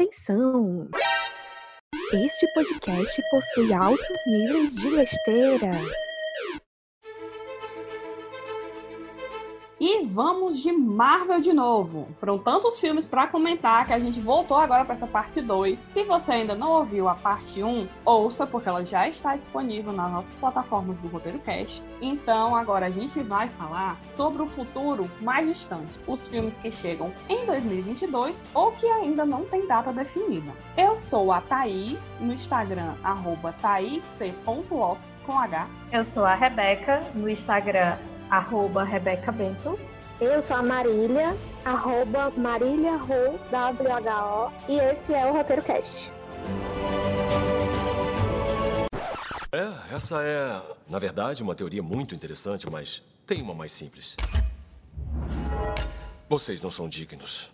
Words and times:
Atenção! 0.00 0.88
Este 2.12 2.46
podcast 2.54 3.20
possui 3.32 3.72
altos 3.72 4.16
níveis 4.28 4.74
de 4.76 4.90
besteira. 4.90 5.72
Vamos 10.18 10.60
de 10.60 10.72
Marvel 10.72 11.40
de 11.40 11.52
novo. 11.52 12.08
Foram 12.18 12.40
tantos 12.40 12.80
filmes 12.80 13.06
para 13.06 13.28
comentar 13.28 13.86
que 13.86 13.92
a 13.92 14.00
gente 14.00 14.18
voltou 14.18 14.56
agora 14.56 14.84
para 14.84 14.96
essa 14.96 15.06
parte 15.06 15.40
2. 15.40 15.78
Se 15.94 16.02
você 16.02 16.32
ainda 16.32 16.56
não 16.56 16.72
ouviu 16.72 17.08
a 17.08 17.14
parte 17.14 17.62
1, 17.62 17.86
ouça, 18.04 18.44
porque 18.44 18.68
ela 18.68 18.84
já 18.84 19.06
está 19.06 19.36
disponível 19.36 19.92
nas 19.92 20.10
nossas 20.10 20.36
plataformas 20.38 20.98
do 20.98 21.06
Roteiro 21.06 21.38
Cast. 21.38 21.84
Então, 22.00 22.56
agora 22.56 22.86
a 22.86 22.90
gente 22.90 23.22
vai 23.22 23.48
falar 23.50 23.96
sobre 24.04 24.42
o 24.42 24.48
futuro 24.48 25.08
mais 25.20 25.46
distante. 25.46 26.00
Os 26.04 26.26
filmes 26.26 26.58
que 26.58 26.72
chegam 26.72 27.12
em 27.28 27.46
2022 27.46 28.42
ou 28.54 28.72
que 28.72 28.86
ainda 28.86 29.24
não 29.24 29.44
tem 29.44 29.68
data 29.68 29.92
definida. 29.92 30.52
Eu 30.76 30.96
sou 30.96 31.30
a 31.30 31.40
Thaís, 31.40 32.00
no 32.18 32.32
Instagram, 32.32 32.96
arroba 33.04 33.54
com 35.24 35.38
H. 35.38 35.68
Eu 35.92 36.02
sou 36.02 36.24
a 36.24 36.34
Rebeca, 36.34 37.04
no 37.14 37.30
Instagram, 37.30 37.96
arroba 38.28 38.82
Rebeca 38.82 39.30
Bento. 39.30 39.78
Eu 40.20 40.40
sou 40.40 40.56
a 40.56 40.62
Marília, 40.64 41.36
arroba 41.64 42.32
Marília 42.36 42.96
Ro, 42.96 43.38
W-H-O, 43.52 44.50
e 44.68 44.76
esse 44.80 45.14
é 45.14 45.30
o 45.30 45.32
Roteiro 45.32 45.62
Cast. 45.62 46.10
É, 49.52 49.94
essa 49.94 50.20
é, 50.20 50.60
na 50.90 50.98
verdade, 50.98 51.40
uma 51.40 51.54
teoria 51.54 51.84
muito 51.84 52.16
interessante, 52.16 52.68
mas 52.68 53.00
tem 53.24 53.40
uma 53.40 53.54
mais 53.54 53.70
simples. 53.70 54.16
Vocês 56.28 56.60
não 56.60 56.70
são 56.72 56.88
dignos. 56.88 57.52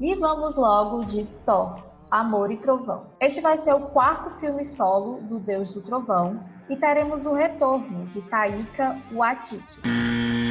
E 0.00 0.14
vamos 0.14 0.56
logo 0.56 1.04
de 1.04 1.26
Thor, 1.44 1.76
Amor 2.10 2.50
e 2.50 2.56
Trovão. 2.56 3.04
Este 3.20 3.42
vai 3.42 3.58
ser 3.58 3.74
o 3.74 3.80
quarto 3.80 4.30
filme 4.30 4.64
solo 4.64 5.20
do 5.20 5.38
Deus 5.38 5.74
do 5.74 5.82
Trovão, 5.82 6.40
e 6.68 6.76
teremos 6.76 7.26
o 7.26 7.32
retorno 7.32 8.06
de 8.06 8.20
Taika 8.22 8.98
Waititi. 9.12 9.80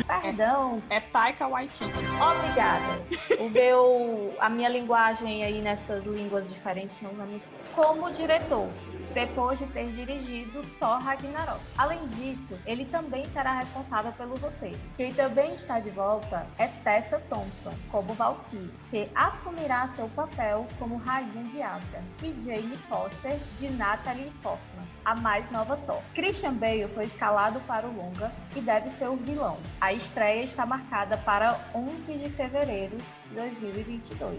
Perdão. 0.08 0.82
É, 0.90 0.98
é 0.98 1.00
Taika 1.00 1.48
Waititi. 1.48 1.84
Obrigada. 1.84 3.04
O 3.40 3.50
meu, 3.50 4.34
a 4.40 4.50
minha 4.50 4.70
linguagem 4.70 5.44
aí 5.44 5.62
nessas 5.62 6.04
línguas 6.06 6.50
diferentes 6.50 7.02
não 7.02 7.14
me... 7.14 7.42
Como 7.76 8.12
diretor, 8.12 8.70
depois 9.14 9.59
de 9.59 9.66
ter 9.68 9.92
dirigido 9.92 10.62
Thor 10.80 11.00
Ragnarok. 11.00 11.59
Além 11.78 12.06
disso, 12.08 12.58
ele 12.66 12.86
também 12.86 13.26
será 13.26 13.54
responsável 13.54 14.12
pelo 14.14 14.36
roteiro. 14.38 14.80
Quem 14.96 15.14
também 15.14 15.54
está 15.54 15.80
de 15.80 15.90
volta 15.90 16.48
é 16.58 16.68
Tessa 16.68 17.20
Thompson, 17.30 17.74
como 17.92 18.14
Valkyrie, 18.14 18.72
que 18.90 19.09
assumirá 19.14 19.88
seu 19.88 20.08
papel 20.09 20.66
como 20.80 20.98
Rainha 20.98 21.44
de 21.46 21.62
Asgard, 21.62 22.06
e 22.24 22.40
Jane 22.40 22.76
Foster, 22.78 23.38
de 23.59 23.70
Natalie 23.70 24.31
Portman, 24.42 24.88
a 25.08 25.16
mais 25.16 25.50
nova 25.52 25.77
Thor. 25.88 26.02
Christian 26.13 26.55
Bale 26.55 26.86
foi 26.89 27.05
escalado 27.05 27.61
para 27.61 27.88
o 27.88 27.95
longa 27.95 28.30
e 28.53 28.59
deve 28.59 28.89
ser 28.89 29.08
o 29.08 29.16
vilão. 29.16 29.58
A 29.80 29.94
estreia 29.94 30.44
está 30.44 30.66
marcada 30.66 31.16
para 31.19 31.58
11 31.73 32.17
de 32.17 32.30
fevereiro 32.31 32.97
2022. 33.31 34.38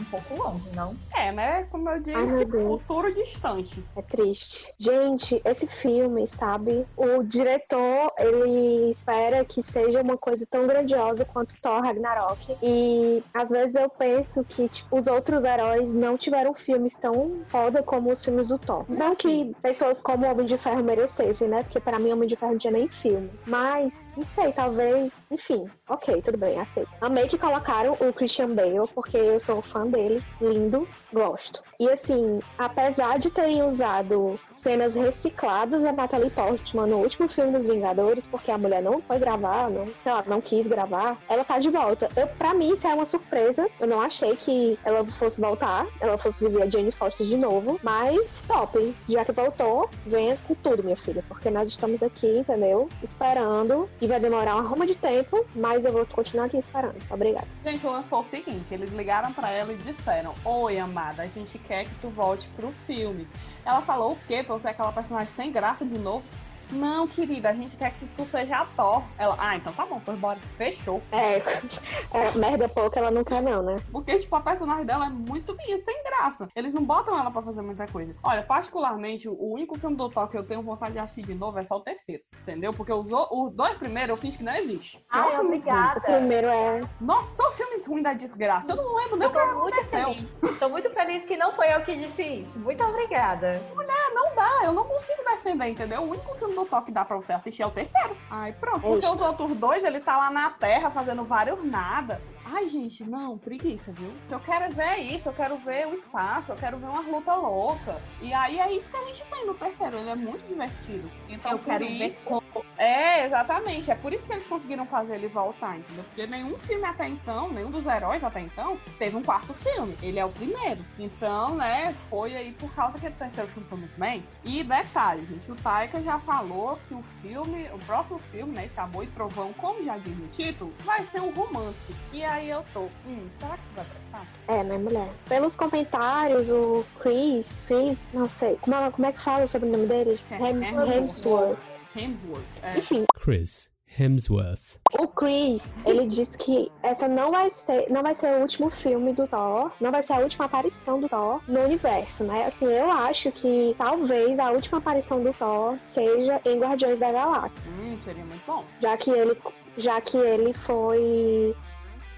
Um 0.00 0.04
pouco 0.04 0.34
longe, 0.34 0.68
não? 0.74 0.96
É, 1.14 1.30
né? 1.32 1.64
Como 1.70 1.88
eu 1.88 2.00
disse, 2.00 2.16
Ai, 2.16 2.62
futuro 2.62 3.12
distante. 3.12 3.82
É 3.96 4.02
triste. 4.02 4.66
Gente, 4.78 5.40
esse 5.44 5.66
filme, 5.66 6.26
sabe? 6.26 6.86
O 6.96 7.22
diretor, 7.22 8.12
ele 8.18 8.88
espera 8.88 9.44
que 9.44 9.62
seja 9.62 10.02
uma 10.02 10.16
coisa 10.16 10.46
tão 10.46 10.66
grandiosa 10.66 11.24
quanto 11.24 11.54
Thor 11.60 11.82
Ragnarok. 11.82 12.56
E 12.62 13.22
às 13.34 13.50
vezes 13.50 13.74
eu 13.74 13.88
penso 13.88 14.42
que, 14.44 14.68
tipo, 14.68 14.96
os 14.96 15.06
outros 15.06 15.44
heróis 15.44 15.92
não 15.92 16.16
tiveram 16.16 16.54
filmes 16.54 16.94
tão 16.94 17.40
foda 17.48 17.82
como 17.82 18.10
os 18.10 18.22
filmes 18.22 18.46
do 18.46 18.58
Thor. 18.58 18.84
Não 18.88 19.14
que 19.14 19.54
pessoas 19.62 20.00
como 20.10 20.26
Homem 20.26 20.46
de 20.46 20.58
Ferro 20.58 20.82
merecessem, 20.82 21.46
né? 21.46 21.62
Porque 21.62 21.78
para 21.78 21.98
mim 21.98 22.12
Homem 22.12 22.28
de 22.28 22.34
Ferro 22.34 22.52
não 22.52 22.58
tinha 22.58 22.72
nem 22.72 22.88
filme. 22.88 23.30
Mas, 23.46 24.10
não 24.16 24.22
sei, 24.22 24.50
talvez. 24.52 25.20
Enfim, 25.30 25.66
ok, 25.88 26.20
tudo 26.22 26.36
bem, 26.36 26.58
aceito. 26.58 26.90
Amei 27.00 27.26
que 27.26 27.38
colocaram 27.38 27.92
o 27.92 28.12
Chris 28.12 28.30
Christian 28.30 28.54
Bale, 28.54 28.88
porque 28.94 29.16
eu 29.16 29.38
sou 29.38 29.60
fã 29.60 29.86
dele, 29.86 30.22
lindo, 30.40 30.86
gosto. 31.12 31.60
E 31.80 31.88
assim, 31.88 32.38
apesar 32.56 33.18
de 33.18 33.28
terem 33.28 33.62
usado 33.62 34.38
cenas 34.48 34.94
recicladas 34.94 35.82
da 35.82 35.92
Natalie 35.92 36.30
Portman 36.30 36.86
no 36.86 36.98
último 36.98 37.28
filme 37.28 37.50
dos 37.52 37.64
Vingadores, 37.64 38.24
porque 38.24 38.52
a 38.52 38.58
mulher 38.58 38.82
não 38.82 39.02
foi 39.02 39.18
gravar, 39.18 39.68
não, 39.68 39.86
sei 39.86 40.12
lá, 40.12 40.22
não 40.26 40.40
quis 40.40 40.66
gravar, 40.66 41.18
ela 41.28 41.44
tá 41.44 41.58
de 41.58 41.70
volta. 41.70 42.08
Eu, 42.14 42.28
pra 42.28 42.54
mim, 42.54 42.70
isso 42.70 42.86
é 42.86 42.94
uma 42.94 43.04
surpresa. 43.04 43.68
Eu 43.80 43.88
não 43.88 44.00
achei 44.00 44.36
que 44.36 44.78
ela 44.84 45.04
fosse 45.04 45.40
voltar, 45.40 45.88
ela 46.00 46.16
fosse 46.16 46.38
viver 46.38 46.62
a 46.62 46.68
Jane 46.68 46.92
Foster 46.92 47.26
de 47.26 47.36
novo, 47.36 47.80
mas 47.82 48.44
top. 48.46 48.94
Já 49.08 49.24
que 49.24 49.32
voltou, 49.32 49.89
venha 50.06 50.36
com 50.46 50.54
tudo, 50.54 50.82
minha 50.82 50.96
filha, 50.96 51.24
porque 51.28 51.50
nós 51.50 51.68
estamos 51.68 52.02
aqui, 52.02 52.38
entendeu? 52.38 52.88
Esperando. 53.02 53.88
E 54.00 54.06
vai 54.06 54.20
demorar 54.20 54.56
uma 54.56 54.68
ruma 54.68 54.86
de 54.86 54.94
tempo, 54.94 55.44
mas 55.54 55.84
eu 55.84 55.92
vou 55.92 56.06
continuar 56.06 56.46
aqui 56.46 56.56
esperando. 56.56 56.96
Obrigada. 57.10 57.46
Gente, 57.64 57.86
lançou 57.86 58.20
o 58.20 58.24
seguinte: 58.24 58.72
eles 58.72 58.92
ligaram 58.92 59.32
para 59.32 59.50
ela 59.50 59.72
e 59.72 59.76
disseram: 59.76 60.34
Oi, 60.44 60.78
amada, 60.78 61.22
a 61.22 61.28
gente 61.28 61.58
quer 61.58 61.84
que 61.84 61.94
tu 61.96 62.08
volte 62.08 62.48
pro 62.56 62.72
filme. 62.72 63.26
Ela 63.64 63.82
falou 63.82 64.12
o 64.12 64.18
quê? 64.26 64.42
Pra 64.42 64.54
você 64.54 64.68
é 64.68 64.70
aquela 64.70 64.92
personagem 64.92 65.32
sem 65.34 65.52
graça 65.52 65.84
de 65.84 65.98
novo? 65.98 66.24
Não, 66.72 67.06
querida, 67.06 67.50
a 67.50 67.54
gente 67.54 67.76
quer 67.76 67.92
que 67.92 68.06
tu 68.16 68.24
seja 68.24 68.58
ator. 68.58 69.02
Ela, 69.18 69.36
ah, 69.38 69.56
então 69.56 69.72
tá 69.72 69.86
bom, 69.86 70.00
pois 70.04 70.18
bora. 70.18 70.38
Fechou. 70.56 71.02
É, 71.12 71.38
é 72.16 72.32
merda 72.36 72.68
pouco 72.68 72.98
ela 72.98 73.10
não 73.10 73.24
quer 73.24 73.42
não, 73.42 73.62
né? 73.62 73.76
Porque, 73.90 74.18
tipo, 74.18 74.34
a 74.36 74.40
personagem 74.40 74.84
dela 74.84 75.06
é 75.06 75.10
muito 75.10 75.56
minha, 75.56 75.82
sem 75.82 76.02
graça. 76.02 76.48
Eles 76.54 76.72
não 76.72 76.84
botam 76.84 77.18
ela 77.18 77.30
pra 77.30 77.42
fazer 77.42 77.62
muita 77.62 77.86
coisa. 77.86 78.14
Olha, 78.22 78.42
particularmente, 78.42 79.28
o 79.28 79.52
único 79.52 79.78
filme 79.78 79.96
do 79.96 80.08
Thor 80.08 80.28
que 80.28 80.36
eu 80.36 80.44
tenho 80.44 80.62
vontade 80.62 80.92
de 80.92 80.98
assistir 80.98 81.26
de 81.26 81.34
novo 81.34 81.58
é 81.58 81.62
só 81.62 81.76
o 81.76 81.80
terceiro, 81.80 82.22
entendeu? 82.42 82.72
Porque 82.72 82.92
os, 82.92 83.08
os 83.10 83.52
dois 83.52 83.76
primeiros 83.78 84.10
eu 84.10 84.16
fiz 84.16 84.36
que 84.36 84.42
não 84.42 84.54
existe. 84.54 85.04
Ai, 85.10 85.34
é 85.34 85.40
obrigada. 85.40 85.98
O 85.98 86.02
primeiro 86.02 86.48
é... 86.48 86.80
Nossa, 87.00 87.34
são 87.34 87.50
filmes 87.52 87.86
ruins 87.86 88.02
da 88.02 88.12
desgraça. 88.12 88.72
Eu 88.72 88.76
não 88.76 88.94
lembro 88.94 89.16
nem 89.16 89.28
o 89.28 89.32
que 89.32 89.38
aconteceu. 89.38 90.14
Feliz. 90.14 90.58
Tô 90.58 90.68
muito 90.68 90.90
feliz 90.90 91.24
que 91.24 91.36
não 91.36 91.52
foi 91.52 91.72
eu 91.72 91.82
que 91.82 91.96
disse 91.96 92.22
isso. 92.22 92.58
Muito 92.58 92.82
obrigada. 92.84 93.62
Mulher, 93.74 94.10
não 94.12 94.34
dá. 94.34 94.60
Eu 94.64 94.72
não 94.72 94.84
consigo 94.84 95.22
defender, 95.24 95.68
entendeu? 95.68 96.02
O 96.02 96.10
único 96.10 96.34
filme 96.36 96.54
do 96.64 96.70
Thor 96.70 96.82
que 96.82 96.92
dá 96.92 97.04
pra 97.04 97.16
você 97.16 97.32
assistir 97.32 97.62
é 97.62 97.66
o 97.66 97.70
terceiro. 97.70 98.16
Ai, 98.30 98.52
pronto. 98.52 98.80
Porque 98.80 99.06
os 99.06 99.20
outros 99.20 99.54
dois, 99.56 99.82
ele 99.82 100.00
tá 100.00 100.16
lá 100.16 100.30
na 100.30 100.50
Terra 100.50 100.90
fazendo 100.90 101.24
vários 101.24 101.62
nada. 101.64 102.20
Ai, 102.44 102.68
gente, 102.68 103.04
não, 103.04 103.38
preguiça, 103.38 103.92
viu? 103.92 104.10
Eu 104.30 104.40
quero 104.40 104.74
ver 104.74 104.98
isso, 104.98 105.28
eu 105.28 105.32
quero 105.32 105.56
ver 105.58 105.86
o 105.86 105.94
espaço, 105.94 106.50
eu 106.50 106.56
quero 106.56 106.78
ver 106.78 106.86
uma 106.86 107.02
luta 107.02 107.34
louca. 107.34 108.00
E 108.20 108.32
aí 108.32 108.58
é 108.58 108.72
isso 108.72 108.90
que 108.90 108.96
a 108.96 109.06
gente 109.06 109.24
tem 109.26 109.46
no 109.46 109.54
terceiro, 109.54 109.98
ele 109.98 110.10
é 110.10 110.14
muito 110.14 110.46
divertido. 110.46 111.10
Então, 111.28 111.52
eu 111.52 111.58
quero 111.58 111.84
isso... 111.84 111.98
ver 111.98 112.24
como. 112.24 112.40
É, 112.76 113.26
exatamente. 113.26 113.90
É 113.90 113.94
por 113.94 114.12
isso 114.12 114.24
que 114.24 114.32
eles 114.32 114.46
conseguiram 114.46 114.86
fazer 114.86 115.16
ele 115.16 115.28
voltar, 115.28 115.78
entendeu? 115.78 116.04
Porque 116.04 116.26
nenhum 116.26 116.56
filme 116.58 116.84
até 116.84 117.08
então, 117.08 117.50
nenhum 117.50 117.70
dos 117.70 117.86
heróis 117.86 118.24
até 118.24 118.40
então, 118.40 118.78
teve 118.98 119.16
um 119.16 119.22
quarto 119.22 119.52
filme. 119.54 119.96
Ele 120.02 120.18
é 120.18 120.24
o 120.24 120.30
primeiro. 120.30 120.84
Então, 120.98 121.56
né, 121.56 121.94
foi 122.08 122.34
aí 122.34 122.52
por 122.52 122.72
causa 122.74 122.98
que 122.98 123.06
o 123.06 123.12
terceiro 123.12 123.50
filme 123.50 123.68
foi 123.68 123.78
muito 123.78 123.98
bem. 123.98 124.24
E 124.44 124.62
detalhe, 124.62 125.26
gente, 125.26 125.52
o 125.52 125.56
Taika 125.56 126.00
já 126.02 126.18
falou 126.20 126.78
que 126.88 126.94
o 126.94 127.02
filme, 127.20 127.68
o 127.72 127.78
próximo 127.80 128.18
filme, 128.30 128.54
né, 128.54 128.66
esse 128.66 128.80
Amor 128.80 129.04
e 129.04 129.08
Trovão, 129.08 129.52
como 129.54 129.84
já 129.84 129.98
diz 129.98 130.16
no 130.16 130.28
título, 130.28 130.72
vai 130.84 131.04
ser 131.04 131.20
um 131.20 131.30
romance. 131.32 131.94
E 132.12 132.24
aí 132.24 132.48
eu 132.48 132.64
tô, 132.72 132.88
hum, 133.06 133.28
será 133.38 133.56
que 133.56 133.76
vai 133.76 133.84
prestar? 133.84 134.26
É, 134.48 134.64
né, 134.64 134.78
mulher? 134.78 135.10
Pelos 135.28 135.54
comentários, 135.54 136.48
o 136.48 136.84
Chris, 137.00 137.60
Chris, 137.66 138.08
não 138.12 138.26
sei, 138.26 138.56
como 138.60 138.76
é, 138.76 138.90
como 138.90 139.06
é 139.06 139.12
que 139.12 139.20
fala 139.20 139.46
sobre 139.46 139.68
o 139.68 139.72
nome 139.72 139.86
dele? 139.86 140.18
É, 140.30 140.96
Hemsworth. 140.96 141.79
Hemsworth, 141.94 142.58
é. 142.62 142.78
Enfim. 142.78 143.04
Chris. 143.14 143.70
Hemsworth. 143.98 144.78
O 144.98 145.08
Chris, 145.08 145.64
ele 145.84 146.06
disse 146.06 146.36
que 146.36 146.70
essa 146.82 147.08
não 147.08 147.32
vai 147.32 147.50
ser, 147.50 147.90
não 147.90 148.02
vai 148.02 148.14
ser 148.14 148.38
o 148.38 148.40
último 148.42 148.70
filme 148.70 149.12
do 149.12 149.26
Thor, 149.26 149.72
não 149.80 149.90
vai 149.90 150.02
ser 150.02 150.12
a 150.12 150.18
última 150.18 150.44
aparição 150.44 151.00
do 151.00 151.08
Thor 151.08 151.40
no 151.48 151.60
universo, 151.60 152.22
né? 152.22 152.46
Assim, 152.46 152.66
eu 152.66 152.90
acho 152.90 153.32
que 153.32 153.74
talvez 153.76 154.38
a 154.38 154.50
última 154.50 154.78
aparição 154.78 155.22
do 155.22 155.32
Thor 155.32 155.76
seja 155.76 156.40
em 156.44 156.60
Guardiões 156.60 156.98
da 156.98 157.10
Galáxia. 157.10 157.60
Hum, 157.68 157.98
seria 158.00 158.24
muito 158.24 158.46
bom. 158.46 158.64
Já 158.80 158.96
que 158.96 159.10
ele 159.10 159.36
já 159.76 160.00
que 160.00 160.16
ele 160.16 160.52
foi 160.52 161.54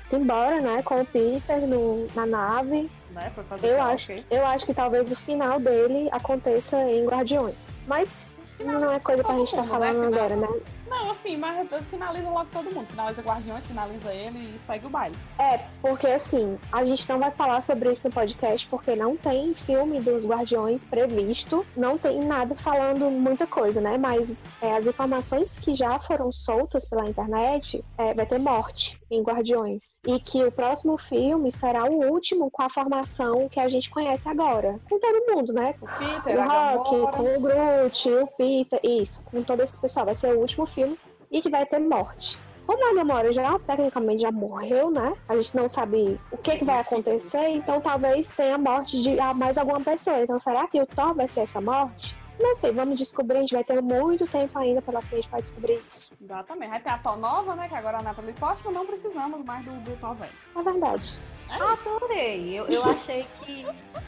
se 0.02 0.16
embora, 0.16 0.60
né, 0.60 0.82
com 0.82 1.00
o 1.00 1.06
Peter 1.06 1.66
no, 1.66 2.06
na 2.14 2.26
nave. 2.26 2.90
Né, 3.10 3.30
eu, 3.62 3.82
acho, 3.82 4.10
okay. 4.10 4.24
eu 4.30 4.44
acho 4.46 4.66
que 4.66 4.74
talvez 4.74 5.10
o 5.10 5.16
final 5.16 5.60
dele 5.60 6.08
aconteça 6.10 6.76
em 6.90 7.06
Guardiões. 7.06 7.54
Mas 7.86 8.36
não 8.64 8.92
é 8.92 9.00
coisa 9.00 9.22
pra 9.22 9.36
gente 9.36 9.54
tá 9.54 9.64
falando 9.64 10.00
né? 10.00 10.06
agora, 10.06 10.36
né? 10.36 10.48
Não, 10.88 11.10
assim, 11.10 11.36
mas 11.36 11.68
finaliza 11.90 12.28
logo 12.28 12.48
todo 12.52 12.74
mundo. 12.74 12.86
Finaliza 12.86 13.22
Guardiões, 13.22 13.66
finaliza 13.66 14.12
ele 14.12 14.38
e 14.38 14.60
segue 14.66 14.86
o 14.86 14.90
baile. 14.90 15.16
É, 15.38 15.58
porque 15.80 16.06
assim, 16.06 16.58
a 16.70 16.84
gente 16.84 17.08
não 17.08 17.18
vai 17.18 17.30
falar 17.30 17.60
sobre 17.60 17.90
isso 17.90 18.02
no 18.04 18.12
podcast 18.12 18.66
porque 18.68 18.94
não 18.94 19.16
tem 19.16 19.54
filme 19.54 20.00
dos 20.00 20.24
Guardiões 20.24 20.82
previsto, 20.82 21.64
não 21.76 21.96
tem 21.96 22.20
nada 22.20 22.54
falando 22.54 23.10
muita 23.10 23.46
coisa, 23.46 23.80
né? 23.80 23.96
Mas 23.96 24.42
é, 24.60 24.76
as 24.76 24.86
informações 24.86 25.54
que 25.54 25.72
já 25.72 25.98
foram 25.98 26.30
soltas 26.30 26.84
pela 26.84 27.08
internet, 27.08 27.82
é, 27.96 28.12
vai 28.12 28.26
ter 28.26 28.38
morte. 28.38 29.00
Em 29.14 29.22
Guardiões. 29.22 30.00
E 30.06 30.18
que 30.18 30.42
o 30.42 30.50
próximo 30.50 30.96
filme 30.96 31.50
será 31.50 31.84
o 31.84 32.10
último 32.10 32.50
com 32.50 32.62
a 32.62 32.68
formação 32.68 33.48
que 33.48 33.60
a 33.60 33.68
gente 33.68 33.90
conhece 33.90 34.28
agora. 34.28 34.80
Com 34.88 34.98
todo 34.98 35.34
mundo, 35.34 35.52
né? 35.52 35.74
O 35.80 35.86
Peter, 35.86 36.38
o 36.38 36.48
Rock, 36.48 37.16
com 37.16 37.36
o 37.36 37.40
Groot, 37.40 38.10
o 38.10 38.26
Peter, 38.38 38.80
isso, 38.82 39.20
com 39.30 39.42
todo 39.42 39.62
esse 39.62 39.72
pessoal. 39.74 40.06
Vai 40.06 40.14
ser 40.14 40.34
o 40.34 40.40
último 40.40 40.66
filme 40.66 40.98
e 41.30 41.40
que 41.40 41.50
vai 41.50 41.66
ter 41.66 41.78
morte. 41.78 42.38
Como 42.66 42.90
a 42.90 42.94
Gamora 42.94 43.32
já 43.32 43.58
tecnicamente 43.58 44.22
já 44.22 44.30
morreu, 44.30 44.90
né? 44.90 45.14
A 45.28 45.36
gente 45.36 45.54
não 45.56 45.66
sabe 45.66 46.18
o 46.30 46.36
que, 46.38 46.58
que 46.58 46.64
vai 46.64 46.80
acontecer, 46.80 47.48
então 47.48 47.80
talvez 47.80 48.28
tenha 48.28 48.56
morte 48.56 49.02
de 49.02 49.16
mais 49.34 49.58
alguma 49.58 49.80
pessoa. 49.80 50.20
Então 50.20 50.36
será 50.36 50.66
que 50.68 50.80
o 50.80 50.86
Thor 50.86 51.14
vai 51.14 51.26
ser 51.26 51.40
essa 51.40 51.60
morte? 51.60 52.14
Não 52.40 52.54
sei, 52.56 52.72
vamos 52.72 52.98
descobrir. 52.98 53.36
A 53.38 53.40
gente 53.40 53.54
vai 53.54 53.62
ter 53.64 53.80
muito 53.80 54.26
tempo 54.26 54.58
ainda 54.58 54.82
pela 54.82 55.00
frente 55.02 55.28
para 55.28 55.38
descobrir 55.38 55.74
isso. 55.86 56.10
Exatamente. 56.20 56.70
Vai 56.70 56.80
ter 56.80 56.90
a 56.90 56.98
Thor 56.98 57.16
nova, 57.18 57.54
né? 57.54 57.68
Que 57.68 57.74
agora 57.74 57.98
a 57.98 58.02
Natalie 58.02 58.32
Portman. 58.34 58.72
Não 58.72 58.86
precisamos 58.86 59.44
mais 59.44 59.64
do, 59.64 59.70
do 59.82 59.96
Thor 60.00 60.14
velho. 60.14 60.32
É 60.56 60.62
verdade. 60.62 61.18
É. 61.48 61.54
Adorei. 61.54 62.58
Eu, 62.58 62.66
eu 62.66 62.84
achei 62.84 63.26
que, 63.44 63.64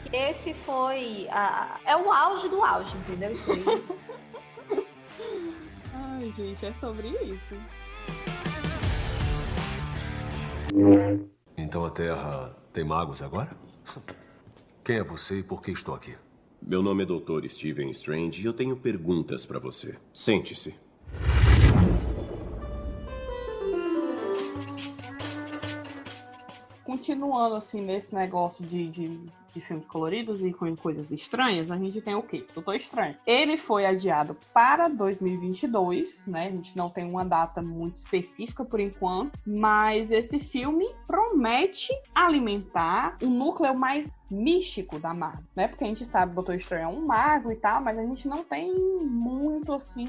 que 0.09 0.15
esse 0.15 0.53
foi. 0.53 1.27
a- 1.29 1.79
é 1.85 1.95
o 1.95 2.11
auge 2.11 2.49
do 2.49 2.63
auge, 2.63 2.95
entendeu? 2.97 3.31
Isso 3.31 3.51
aí. 3.51 3.63
Ai, 5.93 6.33
gente, 6.35 6.65
é 6.65 6.73
sobre 6.79 7.07
isso. 7.09 7.55
Então 11.57 11.85
a 11.85 11.89
Terra 11.89 12.55
tem 12.73 12.83
magos 12.83 13.21
agora? 13.21 13.49
Quem 14.83 14.97
é 14.97 15.03
você 15.03 15.39
e 15.39 15.43
por 15.43 15.61
que 15.61 15.71
estou 15.71 15.95
aqui? 15.95 16.15
Meu 16.67 16.81
nome 16.81 17.03
é 17.03 17.05
Dr. 17.05 17.47
Steven 17.47 17.91
Strange 17.91 18.41
e 18.41 18.45
eu 18.47 18.51
tenho 18.51 18.75
perguntas 18.75 19.45
pra 19.45 19.59
você. 19.59 19.99
Sente-se. 20.11 20.73
Continuando, 26.83 27.53
assim, 27.53 27.81
nesse 27.81 28.15
negócio 28.15 28.65
de, 28.65 28.89
de, 28.89 29.19
de 29.55 29.61
filmes 29.61 29.87
coloridos 29.87 30.43
e 30.43 30.51
com 30.51 30.75
coisas 30.75 31.09
estranhas, 31.11 31.71
a 31.71 31.77
gente 31.77 32.01
tem 32.01 32.13
o 32.13 32.21
quê? 32.21 32.45
Doutor 32.53 32.75
Estranho. 32.75 33.15
Ele 33.25 33.57
foi 33.57 33.85
adiado 33.85 34.37
para 34.53 34.89
2022, 34.89 36.25
né? 36.27 36.47
A 36.47 36.51
gente 36.51 36.75
não 36.75 36.89
tem 36.89 37.09
uma 37.09 37.23
data 37.23 37.61
muito 37.61 37.97
específica 37.97 38.65
por 38.65 38.79
enquanto, 38.79 39.39
mas 39.45 40.11
esse 40.11 40.39
filme 40.39 40.85
promete 41.07 41.93
alimentar 42.13 43.17
um 43.23 43.29
núcleo 43.29 43.73
mais 43.73 44.11
místico 44.29 44.99
da 44.99 45.13
Marvel, 45.13 45.45
né? 45.55 45.67
Porque 45.67 45.83
a 45.83 45.87
gente 45.87 46.05
sabe 46.05 46.27
que 46.27 46.31
o 46.33 46.35
Doutor 46.35 46.55
Estranho 46.55 46.83
é 46.83 46.87
um 46.87 47.05
mago 47.05 47.51
e 47.51 47.55
tal, 47.55 47.81
mas 47.81 47.97
a 47.97 48.03
gente 48.03 48.27
não 48.27 48.43
tem 48.43 48.73
muito, 49.07 49.71
assim, 49.71 50.07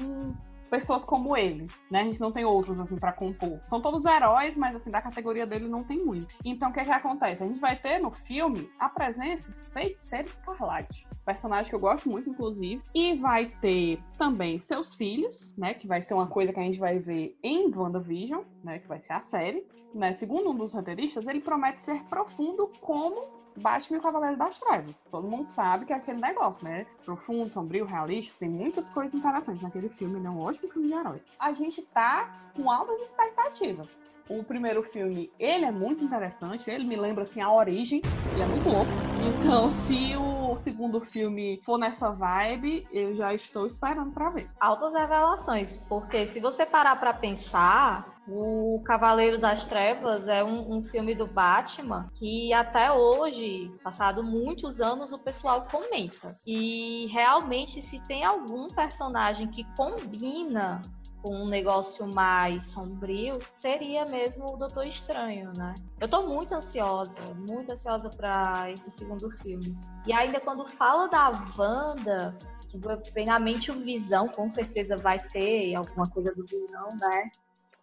pessoas 0.69 1.03
como 1.03 1.35
ele, 1.35 1.67
né? 1.89 2.01
A 2.01 2.05
gente 2.05 2.19
não 2.19 2.31
tem 2.31 2.45
outros 2.45 2.79
assim 2.79 2.97
pra 2.97 3.11
compor. 3.11 3.59
São 3.65 3.81
todos 3.81 4.05
heróis, 4.05 4.55
mas 4.55 4.75
assim 4.75 4.89
da 4.89 5.01
categoria 5.01 5.45
dele 5.45 5.67
não 5.67 5.83
tem 5.83 6.03
muito. 6.03 6.27
Então 6.45 6.69
o 6.69 6.73
que 6.73 6.79
é 6.79 6.85
que 6.85 6.91
acontece? 6.91 7.43
A 7.43 7.47
gente 7.47 7.59
vai 7.59 7.75
ter 7.75 7.99
no 7.99 8.11
filme 8.11 8.69
a 8.79 8.89
presença 8.89 9.51
de 9.51 9.69
Feiticeiro 9.69 10.27
Escarlate, 10.27 11.07
personagem 11.25 11.69
que 11.69 11.75
eu 11.75 11.79
gosto 11.79 12.09
muito 12.09 12.29
inclusive, 12.29 12.81
e 12.93 13.15
vai 13.15 13.45
ter 13.45 13.99
também 14.17 14.59
seus 14.59 14.95
filhos, 14.95 15.55
né, 15.57 15.73
que 15.73 15.87
vai 15.87 16.01
ser 16.01 16.13
uma 16.13 16.27
coisa 16.27 16.53
que 16.53 16.59
a 16.59 16.63
gente 16.63 16.79
vai 16.79 16.99
ver 16.99 17.37
em 17.43 17.73
WandaVision, 17.73 18.43
né, 18.63 18.79
que 18.79 18.87
vai 18.87 18.99
ser 19.01 19.13
a 19.13 19.21
série. 19.21 19.65
Né, 19.93 20.13
segundo 20.13 20.51
um 20.51 20.55
dos 20.55 20.73
roteiristas, 20.73 21.25
ele 21.25 21.39
promete 21.39 21.81
ser 21.81 22.03
profundo 22.03 22.69
como 22.81 23.46
Batman 23.57 23.97
e 23.97 23.99
o 23.99 24.03
Cavaleiro 24.03 24.37
das 24.37 24.59
Trevas. 24.59 25.03
Todo 25.09 25.27
mundo 25.27 25.47
sabe 25.47 25.85
que 25.85 25.93
é 25.93 25.95
aquele 25.95 26.19
negócio, 26.19 26.63
né? 26.63 26.85
Profundo, 27.05 27.49
sombrio, 27.49 27.85
realista. 27.85 28.35
Tem 28.39 28.49
muitas 28.49 28.89
coisas 28.89 29.13
interessantes 29.13 29.61
naquele 29.61 29.89
filme. 29.89 30.17
Ele 30.19 30.27
é 30.27 30.29
um 30.29 30.39
ótimo 30.39 30.71
filme 30.71 30.87
de 30.87 30.93
herói. 30.93 31.21
A 31.39 31.53
gente 31.53 31.81
tá 31.81 32.29
com 32.55 32.71
altas 32.71 32.99
expectativas. 32.99 33.99
O 34.29 34.43
primeiro 34.43 34.83
filme, 34.83 35.31
ele 35.39 35.63
é 35.63 35.71
muito 35.71 36.03
interessante. 36.03 36.69
Ele 36.69 36.83
me 36.83 36.97
lembra, 36.97 37.23
assim, 37.23 37.39
a 37.39 37.51
origem. 37.51 38.01
Ele 38.33 38.41
é 38.41 38.45
muito 38.45 38.69
louco. 38.69 38.91
Então, 39.21 39.69
se 39.71 40.15
o 40.17 40.57
segundo 40.57 40.99
filme 40.99 41.61
for 41.65 41.77
nessa 41.77 42.11
vibe, 42.11 42.85
eu 42.91 43.15
já 43.15 43.33
estou 43.33 43.65
esperando 43.65 44.11
pra 44.11 44.29
ver. 44.29 44.49
Altas 44.59 44.93
revelações, 44.93 45.77
porque 45.77 46.25
se 46.25 46.41
você 46.41 46.65
parar 46.65 46.99
pra 46.99 47.13
pensar, 47.13 48.16
o 48.27 48.81
Cavaleiro 48.83 49.37
das 49.37 49.65
Trevas 49.67 50.27
é 50.27 50.43
um, 50.43 50.77
um 50.77 50.83
filme 50.83 51.15
do 51.15 51.25
Batman 51.25 52.09
que 52.13 52.53
até 52.53 52.91
hoje, 52.91 53.71
passado 53.83 54.23
muitos 54.23 54.81
anos, 54.81 55.13
o 55.13 55.19
pessoal 55.19 55.65
comenta. 55.71 56.37
E 56.45 57.07
realmente, 57.07 57.81
se 57.81 57.99
tem 58.01 58.25
algum 58.25 58.67
personagem 58.67 59.47
que 59.47 59.63
combina 59.75 60.81
com 61.21 61.35
um 61.35 61.47
negócio 61.47 62.05
mais 62.13 62.65
sombrio, 62.65 63.39
seria 63.53 64.05
mesmo 64.05 64.45
o 64.53 64.57
Doutor 64.57 64.85
Estranho, 64.85 65.51
né? 65.57 65.73
Eu 65.99 66.07
tô 66.07 66.23
muito 66.23 66.53
ansiosa, 66.53 67.21
muito 67.35 67.71
ansiosa 67.71 68.09
para 68.09 68.71
esse 68.71 68.91
segundo 68.91 69.29
filme. 69.31 69.77
E 70.05 70.13
ainda 70.13 70.39
quando 70.39 70.67
fala 70.67 71.07
da 71.07 71.31
Wanda, 71.57 72.37
que 72.69 73.39
mente 73.39 73.71
o 73.71 73.79
Visão, 73.79 74.27
com 74.27 74.49
certeza 74.49 74.97
vai 74.97 75.19
ter 75.19 75.73
alguma 75.75 76.07
coisa 76.09 76.33
do 76.35 76.45
Visão, 76.45 76.89
né? 76.99 77.31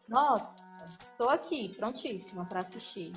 Nossa, 0.09 0.87
tô 1.17 1.29
aqui, 1.29 1.69
prontíssima 1.75 2.45
para 2.45 2.61
assistir. 2.61 3.13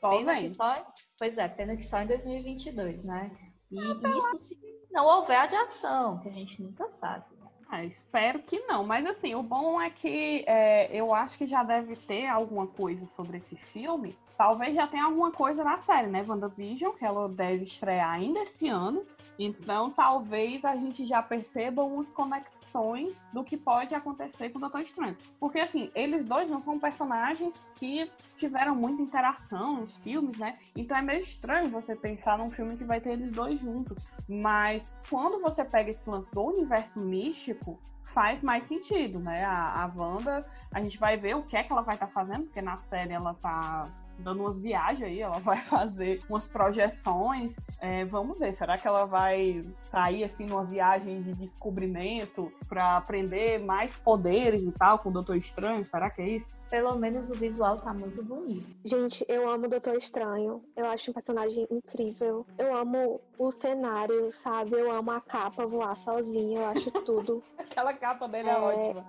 Só 0.00 0.10
Pena 0.10 0.34
vem. 0.34 0.42
que 0.44 0.54
só, 0.54 0.74
pois 1.18 1.38
é, 1.38 1.48
pena 1.48 1.76
que 1.76 1.84
só 1.86 2.00
em 2.00 2.06
2022, 2.06 3.04
né? 3.04 3.30
E 3.70 3.78
isso 3.78 4.38
se 4.38 4.58
não 4.90 5.06
houver 5.06 5.38
adiação, 5.40 6.18
que 6.20 6.28
a 6.28 6.32
gente 6.32 6.62
nunca 6.62 6.88
sabe. 6.88 7.24
né? 7.40 7.46
Ah, 7.68 7.84
espero 7.84 8.38
que 8.40 8.60
não. 8.60 8.84
Mas 8.84 9.04
assim, 9.06 9.34
o 9.34 9.42
bom 9.42 9.80
é 9.80 9.90
que 9.90 10.44
é, 10.46 10.88
eu 10.96 11.12
acho 11.12 11.36
que 11.38 11.46
já 11.46 11.62
deve 11.64 11.96
ter 11.96 12.26
alguma 12.26 12.66
coisa 12.66 13.06
sobre 13.06 13.38
esse 13.38 13.56
filme. 13.56 14.16
Talvez 14.38 14.74
já 14.74 14.86
tenha 14.86 15.04
alguma 15.04 15.32
coisa 15.32 15.64
na 15.64 15.78
série, 15.78 16.08
né? 16.08 16.22
WandaVision, 16.26 16.92
que 16.94 17.04
ela 17.04 17.28
deve 17.28 17.64
estrear 17.64 18.12
ainda 18.12 18.40
esse 18.40 18.68
ano. 18.68 19.04
Então, 19.38 19.90
talvez 19.90 20.64
a 20.64 20.74
gente 20.76 21.04
já 21.04 21.22
perceba 21.22 21.82
umas 21.82 22.08
conexões 22.10 23.28
do 23.32 23.44
que 23.44 23.56
pode 23.56 23.94
acontecer 23.94 24.50
com 24.50 24.58
o 24.58 24.60
Doutor 24.60 24.80
Estranho. 24.80 25.16
Porque, 25.38 25.58
assim, 25.58 25.90
eles 25.94 26.24
dois 26.24 26.48
não 26.48 26.60
são 26.62 26.78
personagens 26.78 27.66
que 27.74 28.10
tiveram 28.34 28.74
muita 28.74 29.02
interação 29.02 29.80
nos 29.80 29.96
filmes, 29.98 30.38
né? 30.38 30.58
Então 30.74 30.96
é 30.96 31.02
meio 31.02 31.20
estranho 31.20 31.70
você 31.70 31.94
pensar 31.94 32.38
num 32.38 32.50
filme 32.50 32.76
que 32.76 32.84
vai 32.84 33.00
ter 33.00 33.12
eles 33.12 33.30
dois 33.30 33.60
juntos. 33.60 34.08
Mas 34.28 35.00
quando 35.08 35.40
você 35.40 35.64
pega 35.64 35.90
esse 35.90 36.08
lance 36.08 36.30
do 36.32 36.42
universo 36.42 37.00
místico, 37.00 37.78
faz 38.06 38.42
mais 38.42 38.64
sentido, 38.64 39.20
né? 39.20 39.44
A, 39.44 39.84
a 39.84 39.92
Wanda, 39.94 40.46
a 40.72 40.82
gente 40.82 40.98
vai 40.98 41.16
ver 41.16 41.36
o 41.36 41.42
que 41.42 41.56
é 41.56 41.62
que 41.62 41.72
ela 41.72 41.82
vai 41.82 41.94
estar 41.94 42.08
fazendo, 42.08 42.44
porque 42.44 42.62
na 42.62 42.76
série 42.76 43.12
ela 43.12 43.34
tá 43.34 43.90
dando 44.18 44.40
umas 44.40 44.58
viagens 44.58 45.08
aí, 45.08 45.20
ela 45.20 45.38
vai 45.40 45.58
fazer 45.58 46.20
umas 46.28 46.46
projeções. 46.46 47.56
É, 47.80 48.04
vamos 48.04 48.38
ver, 48.38 48.52
será 48.52 48.78
que 48.78 48.86
ela 48.86 49.04
vai 49.04 49.64
sair 49.82 50.24
assim 50.24 50.46
numa 50.46 50.64
viagem 50.64 51.20
de 51.20 51.34
descobrimento 51.34 52.52
para 52.68 52.96
aprender 52.96 53.58
mais 53.58 53.96
poderes 53.96 54.62
e 54.62 54.72
tal 54.72 54.98
com 54.98 55.08
o 55.08 55.12
Doutor 55.12 55.36
Estranho? 55.36 55.84
Será 55.84 56.10
que 56.10 56.22
é 56.22 56.28
isso? 56.28 56.58
Pelo 56.70 56.96
menos 56.96 57.30
o 57.30 57.34
visual 57.34 57.78
tá 57.78 57.92
muito 57.92 58.22
bonito. 58.22 58.74
Gente, 58.84 59.24
eu 59.28 59.48
amo 59.48 59.66
o 59.66 59.68
Doutor 59.68 59.94
Estranho. 59.94 60.62
Eu 60.76 60.86
acho 60.86 61.10
um 61.10 61.14
personagem 61.14 61.66
incrível. 61.70 62.46
Eu 62.58 62.76
amo 62.76 63.20
o 63.38 63.50
cenário, 63.50 64.28
sabe? 64.30 64.72
Eu 64.72 64.90
amo 64.90 65.10
a 65.10 65.20
capa 65.20 65.66
voar 65.66 65.94
sozinha. 65.94 66.60
Eu 66.60 66.66
acho 66.66 66.90
tudo. 66.90 67.42
Aquela 67.58 67.92
capa 67.96 68.28
dele 68.28 68.48
é, 68.48 68.52
É. 68.52 68.56
ótima. 68.58 69.06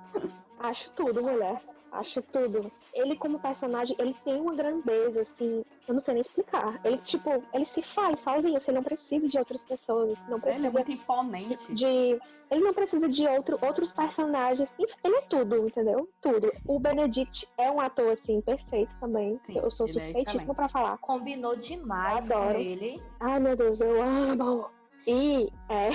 Acho 0.59 0.89
tudo, 0.91 1.21
mulher. 1.21 1.61
Acho 1.89 2.21
tudo. 2.21 2.69
Ele, 2.93 3.15
como 3.15 3.39
personagem, 3.39 3.95
ele 3.97 4.13
tem 4.25 4.39
uma 4.41 4.53
grandeza, 4.53 5.21
assim. 5.21 5.63
Eu 5.87 5.93
não 5.93 5.99
sei 5.99 6.15
nem 6.15 6.21
explicar. 6.21 6.79
Ele, 6.83 6.97
tipo, 6.97 7.41
ele 7.53 7.63
se 7.63 7.81
faz 7.81 8.19
sozinho. 8.19 8.59
Você 8.59 8.71
não 8.73 8.83
precisa 8.83 9.25
de 9.25 9.37
outras 9.37 9.63
pessoas. 9.63 10.21
Não 10.27 10.31
Ele 10.31 10.37
é 10.37 10.41
precisa 10.41 10.71
muito 10.73 10.91
imponente. 10.91 11.71
de. 11.71 11.85
Ele 12.51 12.61
não 12.61 12.73
precisa 12.73 13.07
de 13.07 13.25
outro, 13.25 13.57
outros 13.61 13.89
personagens. 13.91 14.71
Enfim, 14.77 14.95
Ele 15.03 15.15
é 15.15 15.21
tudo, 15.21 15.55
entendeu? 15.65 16.09
Tudo. 16.21 16.51
O 16.67 16.77
Benedict 16.77 17.47
é 17.57 17.71
um 17.71 17.79
ator, 17.79 18.09
assim, 18.11 18.41
perfeito 18.41 18.93
também. 18.99 19.39
Sim, 19.45 19.57
eu 19.57 19.69
sou 19.69 19.85
ele 19.87 19.97
é 19.97 20.01
suspeitíssima 20.01 20.53
pra 20.53 20.67
falar. 20.67 20.97
Combinou 20.97 21.55
demais 21.55 22.29
Eu 22.29 22.37
adoro. 22.37 22.55
com 22.55 22.59
ele. 22.61 23.01
Ai, 23.21 23.39
meu 23.39 23.55
Deus, 23.55 23.79
eu 23.79 24.01
amo. 24.01 24.69
E 25.07 25.49
é. 25.69 25.89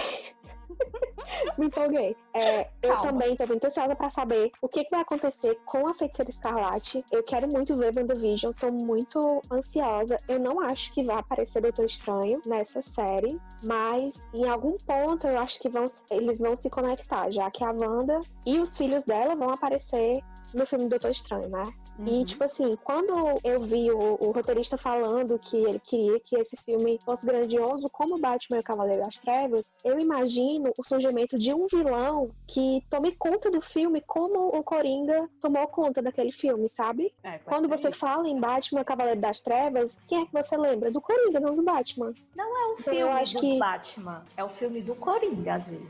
Me 1.59 1.67
empolguei. 1.67 2.17
É, 2.35 2.69
eu 2.83 2.97
também 2.99 3.37
tô 3.37 3.47
muito 3.47 3.65
ansiosa 3.65 3.95
pra 3.95 4.09
saber 4.09 4.51
o 4.61 4.69
que, 4.69 4.85
que 4.85 4.91
vai 4.91 5.01
acontecer 5.01 5.59
com 5.65 5.87
a 5.89 5.95
Feiticeira 5.95 6.31
Escarlate. 6.31 7.05
Eu 7.11 7.23
quero 7.23 7.49
muito 7.49 7.77
ver 7.77 7.93
WandaVision, 7.97 8.53
tô 8.53 8.71
muito 8.73 9.43
ansiosa. 9.51 10.17
Eu 10.29 10.39
não 10.39 10.61
acho 10.61 10.93
que 10.93 11.05
vai 11.05 11.17
aparecer 11.19 11.61
Doutor 11.63 11.85
Estranho 11.85 12.41
nessa 12.47 12.81
série, 12.81 13.39
mas 13.65 14.13
em 14.35 14.49
algum 14.49 14.77
ponto 14.87 15.27
eu 15.27 15.39
acho 15.39 15.59
que 15.59 15.69
vão, 15.69 15.85
eles 16.11 16.39
vão 16.39 16.55
se 16.55 16.69
conectar, 16.71 17.31
já 17.31 17.51
que 17.51 17.65
a 17.65 17.71
Wanda 17.71 18.19
e 18.47 18.59
os 18.59 18.77
filhos 18.77 19.03
dela 19.03 19.35
vão 19.35 19.51
aparecer 19.51 20.21
no 20.55 20.67
filme 20.67 20.87
Doutor 20.89 21.11
Estranho, 21.11 21.49
né? 21.49 21.63
E, 22.07 22.11
Uhum. 22.11 22.25
tipo 22.25 22.43
assim, 22.43 22.71
quando 22.85 23.13
eu 23.45 23.61
vi 23.61 23.91
o, 23.91 24.17
o 24.21 24.33
roteirista 24.33 24.77
falando 24.77 25.39
que 25.39 25.57
ele 25.57 25.79
queria 25.79 26.19
que 26.21 26.37
esse 26.37 26.57
filme 26.65 26.99
fosse 27.05 27.25
grandioso 27.25 27.85
como 27.93 28.19
Batman 28.19 28.57
e 28.57 28.61
o 28.61 28.63
Cavaleiro 28.63 29.03
das 29.03 29.15
Trevas, 29.15 29.71
eu 29.85 29.99
imagino 30.01 30.73
o 30.77 30.83
surgimento 30.83 31.22
de 31.27 31.53
um 31.55 31.67
vilão 31.67 32.31
que 32.47 32.85
tome 32.91 33.13
conta 33.13 33.51
do 33.51 33.61
filme 33.61 34.01
como 34.07 34.49
o 34.49 34.63
Coringa 34.63 35.29
tomou 35.41 35.67
conta 35.69 36.03
daquele 36.03 36.33
filme, 36.33 36.67
sabe? 36.69 37.13
É, 37.23 37.39
Quando 37.39 37.69
você 37.69 37.89
isso. 37.89 37.99
fala 37.99 38.29
em 38.29 38.39
Batman 38.39 38.85
Cavaleiro 38.85 39.21
das 39.21 39.39
Trevas, 39.39 39.99
quem 40.09 40.23
é 40.23 40.27
que 40.27 40.33
você 40.33 40.57
lembra? 40.57 40.91
Do 40.91 41.01
Coringa, 41.01 41.41
não 41.41 41.55
do 41.55 41.63
Batman. 41.63 42.13
Não 42.37 42.45
é 42.45 42.67
o 42.71 42.77
Então, 42.79 42.93
eu 42.93 43.07
filme 43.07 43.21
acho 43.21 43.35
do 43.35 43.41
que- 43.41 43.59
Batman, 43.59 44.25
é 44.37 44.45
o 44.45 44.49
filme 44.49 44.83
do 44.83 44.95
Coringa, 44.95 45.55
às 45.55 45.69
vezes. 45.69 45.89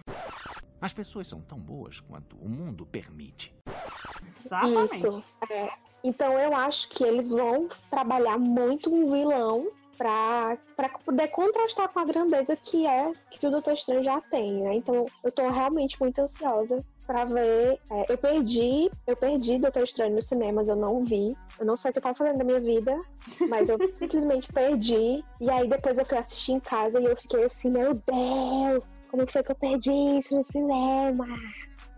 As 0.81 0.93
pessoas 0.93 1.29
são 1.29 1.41
tão 1.41 1.59
boas 1.59 2.01
quanto 2.01 2.37
o 2.37 2.49
mundo 2.49 2.85
permite. 2.85 3.55
Exatamente. 4.45 5.07
Isso. 5.07 5.25
é. 5.51 5.71
Então 6.05 6.37
eu 6.39 6.55
acho 6.57 6.89
que 6.89 7.05
eles 7.05 7.29
vão 7.29 7.69
trabalhar 7.89 8.37
muito 8.39 8.93
um 8.93 9.12
vilão 9.12 9.71
pra, 9.97 10.57
pra 10.77 10.89
poder 10.89 11.29
contrastar 11.29 11.89
com 11.89 12.01
a 12.01 12.05
grandeza 12.05 12.57
que 12.57 12.87
é 12.87 13.13
que 13.31 13.47
o 13.47 13.51
Doutor 13.51 13.73
Estranho 13.73 14.03
já 14.03 14.21
tem, 14.21 14.63
né? 14.63 14.75
Então 14.75 15.07
eu 15.23 15.33
tô 15.33 15.49
realmente 15.49 15.97
muito 16.01 16.21
ansiosa 16.21 16.79
pra 17.07 17.25
ver. 17.25 17.79
é, 17.91 18.13
eu 18.13 18.19
perdi, 18.19 18.91
eu 19.07 19.17
perdi 19.17 19.59
Doutor 19.59 19.83
Estranho 19.83 20.13
nos 20.13 20.27
cinemas, 20.27 20.69
eu 20.69 20.77
não 20.77 21.03
vi. 21.03 21.37
Eu 21.59 21.67
não 21.67 21.77
sei 21.77 21.91
o 21.91 21.93
que 21.93 21.99
eu 21.99 22.03
tava 22.03 22.15
fazendo 22.15 22.39
da 22.39 22.45
minha 22.45 22.61
vida, 22.61 22.97
mas 23.49 23.69
eu 23.69 23.79
simplesmente 23.95 24.47
perdi. 24.53 25.25
E 25.41 25.51
aí 25.51 25.69
depois 25.69 25.99
eu 25.99 26.05
fui 26.05 26.19
assistir 26.19 26.53
em 26.53 26.61
casa 26.61 27.01
e 27.01 27.05
eu 27.05 27.17
fiquei 27.17 27.45
assim, 27.45 27.71
meu 27.71 27.95
Deus, 27.95 28.93
como 29.11 29.27
foi 29.27 29.43
que 29.43 29.53
eu 29.53 29.57
perdi 29.57 29.91
isso 29.91 30.35
no 30.35 30.43
cinema? 30.43 31.27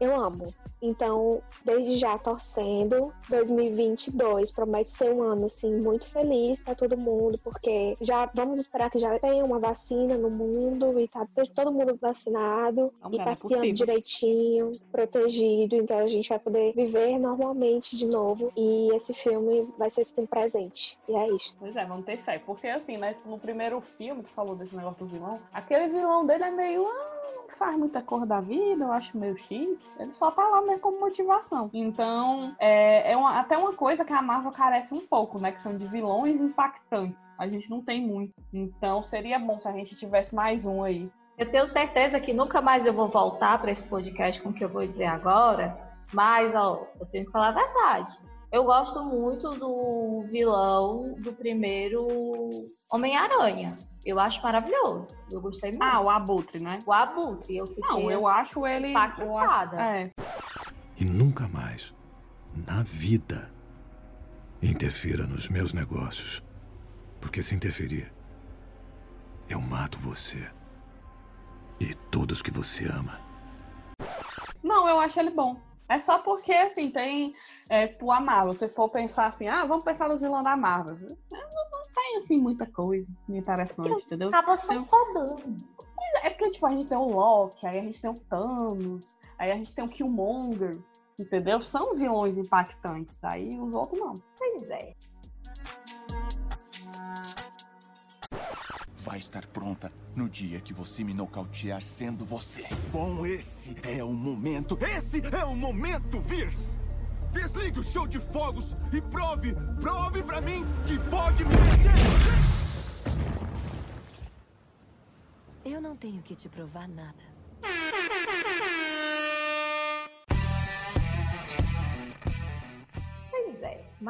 Eu 0.00 0.14
amo. 0.14 0.52
Então, 0.82 1.42
desde 1.64 1.96
já 1.96 2.18
torcendo, 2.18 3.12
2022 3.30 4.50
promete 4.50 4.90
ser 4.90 5.10
um 5.10 5.22
ano 5.22 5.44
assim 5.44 5.74
muito 5.80 6.04
feliz 6.10 6.58
para 6.58 6.74
todo 6.74 6.94
mundo, 6.96 7.38
porque 7.42 7.96
já 8.02 8.30
vamos 8.34 8.58
esperar 8.58 8.90
que 8.90 8.98
já 8.98 9.18
tenha 9.18 9.42
uma 9.44 9.58
vacina 9.58 10.18
no 10.18 10.30
mundo 10.30 11.00
e 11.00 11.08
tá 11.08 11.26
todo 11.54 11.72
mundo 11.72 11.96
vacinado 11.98 12.92
Vamos 13.00 13.14
e 13.14 13.18
não 13.18 13.22
é 13.22 13.24
passeando 13.24 13.54
possível. 13.54 13.72
direitinho, 13.72 14.80
protegido, 14.92 15.76
então 15.76 15.98
a 15.98 16.06
gente 16.06 16.28
vai 16.28 16.38
poder 16.38 16.74
viver 16.74 17.18
normalmente 17.18 17.96
de 17.96 18.06
novo 18.06 18.52
e 18.54 18.94
esse 18.94 19.14
filme 19.14 19.66
vai 19.78 19.88
ser 19.88 20.04
um 20.18 20.26
presente. 20.26 20.98
E 21.08 21.16
é 21.16 21.30
isso. 21.30 21.56
Pois 21.58 21.74
é, 21.74 21.86
vamos 21.86 22.04
ter 22.04 22.18
fé. 22.18 22.38
Porque 22.38 22.68
assim, 22.68 22.98
né, 22.98 23.16
no 23.24 23.38
primeiro 23.38 23.80
filme, 23.80 24.22
tu 24.22 24.28
falou 24.30 24.54
desse 24.54 24.76
negócio 24.76 24.98
do 24.98 25.06
vilão, 25.06 25.40
aquele 25.50 25.88
vilão 25.88 26.26
dele 26.26 26.44
é 26.44 26.50
meio. 26.50 26.86
Ah, 26.86 27.32
não 27.36 27.43
faz 27.56 27.76
muita 27.76 28.02
cor 28.02 28.26
da 28.26 28.40
vida, 28.40 28.84
eu 28.84 28.92
acho 28.92 29.16
meio 29.16 29.36
X. 29.36 29.78
Ele 29.98 30.12
só 30.12 30.30
tá 30.30 30.46
lá 30.48 30.60
mesmo 30.62 30.80
como 30.80 31.00
motivação. 31.00 31.70
Então, 31.72 32.54
é, 32.58 33.12
é 33.12 33.16
uma- 33.16 33.38
até 33.38 33.56
uma 33.56 33.72
coisa 33.72 34.04
que 34.04 34.12
a 34.12 34.22
Marvel 34.22 34.52
carece 34.52 34.92
um 34.94 35.06
pouco, 35.06 35.38
né? 35.38 35.52
Que 35.52 35.60
são 35.60 35.76
de 35.76 35.86
vilões 35.86 36.40
impactantes. 36.40 37.34
A 37.38 37.46
gente 37.46 37.70
não 37.70 37.80
tem 37.82 38.00
muito. 38.06 38.32
Então, 38.52 39.02
seria 39.02 39.38
bom 39.38 39.58
se 39.58 39.68
a 39.68 39.72
gente 39.72 39.94
tivesse 39.96 40.34
mais 40.34 40.66
um 40.66 40.82
aí. 40.82 41.10
Eu 41.36 41.50
tenho 41.50 41.66
certeza 41.66 42.20
que 42.20 42.32
nunca 42.32 42.60
mais 42.60 42.86
eu 42.86 42.92
vou 42.92 43.08
voltar 43.08 43.60
para 43.60 43.70
esse 43.70 43.84
podcast 43.84 44.40
com 44.40 44.50
o 44.50 44.52
que 44.52 44.64
eu 44.64 44.68
vou 44.68 44.86
dizer 44.86 45.06
agora, 45.06 45.76
mas 46.12 46.54
ó, 46.54 46.86
eu 47.00 47.06
tenho 47.06 47.26
que 47.26 47.32
falar 47.32 47.48
a 47.48 47.52
verdade. 47.52 48.18
Eu 48.54 48.62
gosto 48.62 49.02
muito 49.02 49.50
do 49.58 50.28
vilão 50.30 51.16
do 51.18 51.32
primeiro 51.32 52.06
Homem-Aranha. 52.88 53.76
Eu 54.06 54.20
acho 54.20 54.40
maravilhoso. 54.44 55.26
Eu 55.28 55.40
gostei 55.40 55.70
muito. 55.72 55.82
Ah, 55.82 56.00
o 56.00 56.08
Abutre, 56.08 56.62
né? 56.62 56.78
o 56.86 56.92
Abutre, 56.92 57.56
eu 57.56 57.66
fiquei 57.66 57.82
Não, 57.82 58.08
eu 58.08 58.28
acho 58.28 58.64
ele. 58.64 58.86
Eu 58.86 58.90
impactada. 58.90 59.76
acho, 59.76 59.96
é. 59.96 60.10
E 60.96 61.04
nunca 61.04 61.48
mais, 61.48 61.92
na 62.68 62.84
vida, 62.84 63.50
interfira 64.62 65.26
nos 65.26 65.48
meus 65.48 65.72
negócios. 65.72 66.40
Porque 67.20 67.42
se 67.42 67.56
interferir, 67.56 68.14
eu 69.48 69.60
mato 69.60 69.98
você. 69.98 70.48
E 71.80 71.92
todos 71.92 72.40
que 72.40 72.52
você 72.52 72.84
ama. 72.86 73.18
Não, 74.62 74.88
eu 74.88 75.00
acho 75.00 75.18
ele 75.18 75.30
bom. 75.30 75.60
É 75.88 75.98
só 75.98 76.18
porque, 76.18 76.52
assim, 76.52 76.90
tem 76.90 77.34
é, 77.68 77.86
pro 77.86 78.10
a 78.10 78.20
Marvel. 78.20 78.54
Se 78.54 78.68
for 78.68 78.88
pensar 78.88 79.26
assim, 79.26 79.48
ah, 79.48 79.64
vamos 79.64 79.84
pensar 79.84 80.08
nos 80.08 80.20
vilões 80.20 80.44
da 80.44 80.56
Marvel. 80.56 80.96
Não, 81.30 81.70
não 81.70 81.82
tem, 81.94 82.16
assim, 82.16 82.38
muita 82.38 82.66
coisa 82.66 83.06
interessante, 83.28 84.04
entendeu? 84.04 84.28
Acaba 84.28 84.56
só 84.56 84.82
fodando. 84.82 85.56
É 86.22 86.30
porque, 86.30 86.50
tipo, 86.50 86.66
a 86.66 86.70
gente 86.70 86.86
tem 86.86 86.96
o 86.96 87.08
Loki, 87.08 87.66
aí 87.66 87.78
a 87.78 87.82
gente 87.82 88.00
tem 88.00 88.10
o 88.10 88.14
Thanos, 88.14 89.18
aí 89.38 89.50
a 89.50 89.56
gente 89.56 89.74
tem 89.74 89.84
o 89.84 89.88
Killmonger, 89.88 90.78
entendeu? 91.18 91.60
São 91.60 91.94
vilões 91.94 92.38
impactantes. 92.38 93.18
Aí 93.22 93.58
os 93.58 93.74
outros 93.74 94.00
não. 94.00 94.14
Pois 94.38 94.70
é. 94.70 94.94
Vai 99.14 99.20
estar 99.20 99.46
pronta 99.46 99.92
no 100.16 100.28
dia 100.28 100.60
que 100.60 100.74
você 100.74 101.04
me 101.04 101.14
nocautear 101.14 101.80
sendo 101.84 102.26
você. 102.26 102.66
Bom, 102.90 103.24
esse 103.24 103.76
é 103.84 104.02
o 104.02 104.12
momento. 104.12 104.76
Esse 104.80 105.22
é 105.32 105.44
o 105.44 105.54
momento, 105.54 106.18
Virs! 106.18 106.76
Desligue 107.30 107.78
o 107.78 107.84
show 107.84 108.08
de 108.08 108.18
fogos 108.18 108.76
e 108.92 109.00
prove, 109.00 109.54
prove 109.80 110.20
pra 110.24 110.40
mim 110.40 110.64
que 110.84 110.98
pode 111.08 111.44
me 111.44 111.54
vencer! 111.54 111.92
Eu 115.64 115.80
não 115.80 115.94
tenho 115.94 116.20
que 116.20 116.34
te 116.34 116.48
provar 116.48 116.88
nada. 116.88 117.33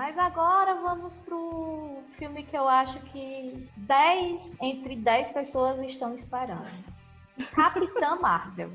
Mas 0.05 0.19
agora 0.19 0.75
vamos 0.83 1.17
pro 1.17 1.97
filme 2.11 2.43
que 2.43 2.55
eu 2.55 2.69
acho 2.69 3.01
que 3.05 3.67
10 3.75 4.57
entre 4.61 4.97
10 4.97 5.31
pessoas 5.31 5.81
estão 5.81 6.15
esperando. 6.15 6.69
Capitã 7.55 8.15
Marvel. 8.21 8.71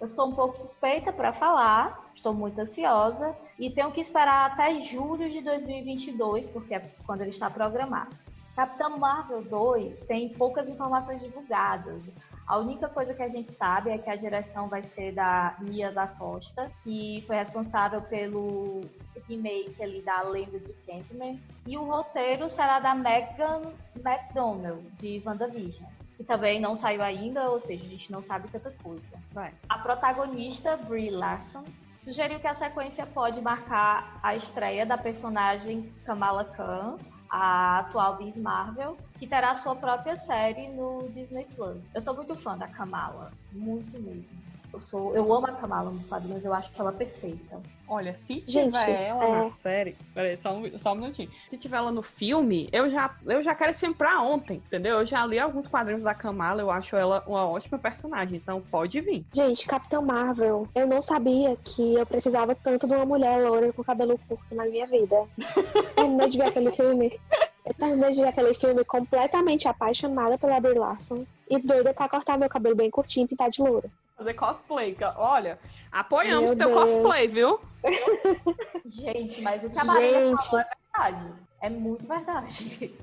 Eu 0.00 0.08
sou 0.08 0.26
um 0.30 0.34
pouco 0.34 0.56
suspeita 0.56 1.12
para 1.12 1.32
falar, 1.32 2.10
estou 2.12 2.34
muito 2.34 2.60
ansiosa 2.60 3.32
e 3.60 3.70
tenho 3.70 3.92
que 3.92 4.00
esperar 4.00 4.50
até 4.50 4.74
julho 4.74 5.30
de 5.30 5.40
2022, 5.40 6.48
porque 6.48 6.74
é 6.74 6.80
quando 7.06 7.20
ele 7.20 7.30
está 7.30 7.48
programado. 7.48 8.16
Capitã 8.56 8.88
Marvel 8.88 9.44
2 9.44 10.02
tem 10.02 10.30
poucas 10.30 10.68
informações 10.68 11.20
divulgadas. 11.20 12.10
A 12.44 12.58
única 12.58 12.88
coisa 12.88 13.14
que 13.14 13.22
a 13.22 13.28
gente 13.28 13.52
sabe 13.52 13.90
é 13.90 13.98
que 13.98 14.10
a 14.10 14.16
direção 14.16 14.66
vai 14.66 14.82
ser 14.82 15.12
da 15.12 15.54
Mia 15.60 15.92
da 15.92 16.08
Costa, 16.08 16.72
que 16.82 17.22
foi 17.24 17.36
responsável 17.36 18.02
pelo 18.02 18.80
remake 19.28 19.82
ali 19.82 20.02
da 20.02 20.22
Lenda 20.22 20.58
de 20.58 20.72
Kentman. 20.72 21.40
E 21.66 21.76
o 21.76 21.84
roteiro 21.84 22.48
será 22.48 22.80
da 22.80 22.94
Megan 22.94 23.62
McDonnell, 23.96 24.82
de 24.98 25.22
WandaVision. 25.24 25.88
Que 26.16 26.24
também 26.24 26.60
não 26.60 26.76
saiu 26.76 27.02
ainda, 27.02 27.50
ou 27.50 27.58
seja, 27.58 27.84
a 27.84 27.88
gente 27.88 28.12
não 28.12 28.22
sabe 28.22 28.48
tanta 28.48 28.70
coisa. 28.82 29.02
Vai. 29.32 29.52
A 29.68 29.78
protagonista, 29.78 30.76
Brie 30.76 31.10
Larson, 31.10 31.64
sugeriu 32.00 32.40
que 32.40 32.46
a 32.46 32.54
sequência 32.54 33.06
pode 33.06 33.40
marcar 33.40 34.18
a 34.22 34.34
estreia 34.34 34.84
da 34.84 34.98
personagem 34.98 35.92
Kamala 36.04 36.44
Khan, 36.44 36.98
a 37.30 37.78
atual 37.78 38.18
Miss 38.18 38.36
Marvel, 38.36 38.96
que 39.18 39.26
terá 39.26 39.54
sua 39.54 39.74
própria 39.74 40.16
série 40.16 40.68
no 40.68 41.08
Disney 41.08 41.46
Plus. 41.56 41.78
Eu 41.94 42.00
sou 42.00 42.14
muito 42.14 42.36
fã 42.36 42.58
da 42.58 42.68
Kamala, 42.68 43.30
muito 43.52 43.98
mesmo. 43.98 44.51
Eu, 44.72 44.80
sou, 44.80 45.14
eu 45.14 45.32
amo 45.32 45.46
a 45.46 45.52
Kamala 45.52 45.90
nos 45.90 46.06
quadrinhos, 46.06 46.44
eu 46.44 46.54
acho 46.54 46.70
ela 46.78 46.92
perfeita. 46.92 47.60
Olha, 47.86 48.14
se 48.14 48.40
tiver 48.40 48.70
Gente, 48.70 48.76
ela 48.76 49.24
é. 49.24 49.42
na 49.42 49.48
série. 49.50 49.96
Peraí, 50.14 50.36
só 50.36 50.54
um, 50.54 50.78
só 50.78 50.92
um 50.92 50.94
minutinho. 50.94 51.30
Se 51.46 51.58
tiver 51.58 51.76
ela 51.76 51.92
no 51.92 52.02
filme, 52.02 52.70
eu 52.72 52.88
já, 52.88 53.14
eu 53.26 53.42
já 53.42 53.54
quero 53.54 53.72
esse 53.72 53.80
filme 53.80 53.94
pra 53.94 54.22
ontem, 54.22 54.62
entendeu? 54.66 55.00
Eu 55.00 55.06
já 55.06 55.26
li 55.26 55.38
alguns 55.38 55.66
quadrinhos 55.66 56.02
da 56.02 56.14
Kamala, 56.14 56.62
eu 56.62 56.70
acho 56.70 56.96
ela 56.96 57.22
uma 57.26 57.46
ótima 57.46 57.78
personagem, 57.78 58.36
então 58.36 58.62
pode 58.62 58.98
vir. 59.02 59.26
Gente, 59.30 59.66
Capitã 59.66 60.00
Marvel, 60.00 60.66
eu 60.74 60.86
não 60.86 61.00
sabia 61.00 61.54
que 61.56 61.94
eu 61.94 62.06
precisava 62.06 62.54
tanto 62.54 62.86
de 62.86 62.94
uma 62.94 63.04
mulher 63.04 63.42
loura 63.46 63.72
com 63.74 63.84
cabelo 63.84 64.18
curto 64.26 64.54
na 64.54 64.64
minha 64.64 64.86
vida. 64.86 65.16
Terminei 65.94 66.28
de 66.28 66.38
ver 66.38 66.44
aquele 66.44 66.70
filme. 66.70 67.20
Eu 67.64 67.74
terminei 67.74 68.10
de 68.10 68.16
ver 68.16 68.28
aquele 68.28 68.54
filme 68.54 68.84
completamente 68.84 69.68
apaixonada 69.68 70.36
pela 70.36 70.58
Brie 70.58 70.74
Larson 70.74 71.24
e 71.48 71.58
doida 71.58 71.94
pra 71.94 72.08
cortar 72.08 72.36
meu 72.36 72.48
cabelo 72.48 72.74
bem 72.74 72.90
curtinho 72.90 73.24
e 73.24 73.28
pintar 73.28 73.50
de 73.50 73.62
loura. 73.62 73.88
Fazer 74.22 74.34
cosplay. 74.34 74.96
Olha, 75.16 75.58
apoiamos 75.90 76.54
Meu 76.54 76.58
teu 76.58 76.68
Deus. 76.68 76.80
cosplay, 76.92 77.26
viu? 77.26 77.58
Gente, 78.86 79.40
mas 79.42 79.64
o 79.64 79.70
que 79.70 79.78
a 79.78 79.82
Gente. 79.82 80.46
falou 80.46 80.60
é 80.60 80.66
verdade. 80.92 81.32
É 81.60 81.68
muito 81.68 82.06
verdade. 82.06 82.94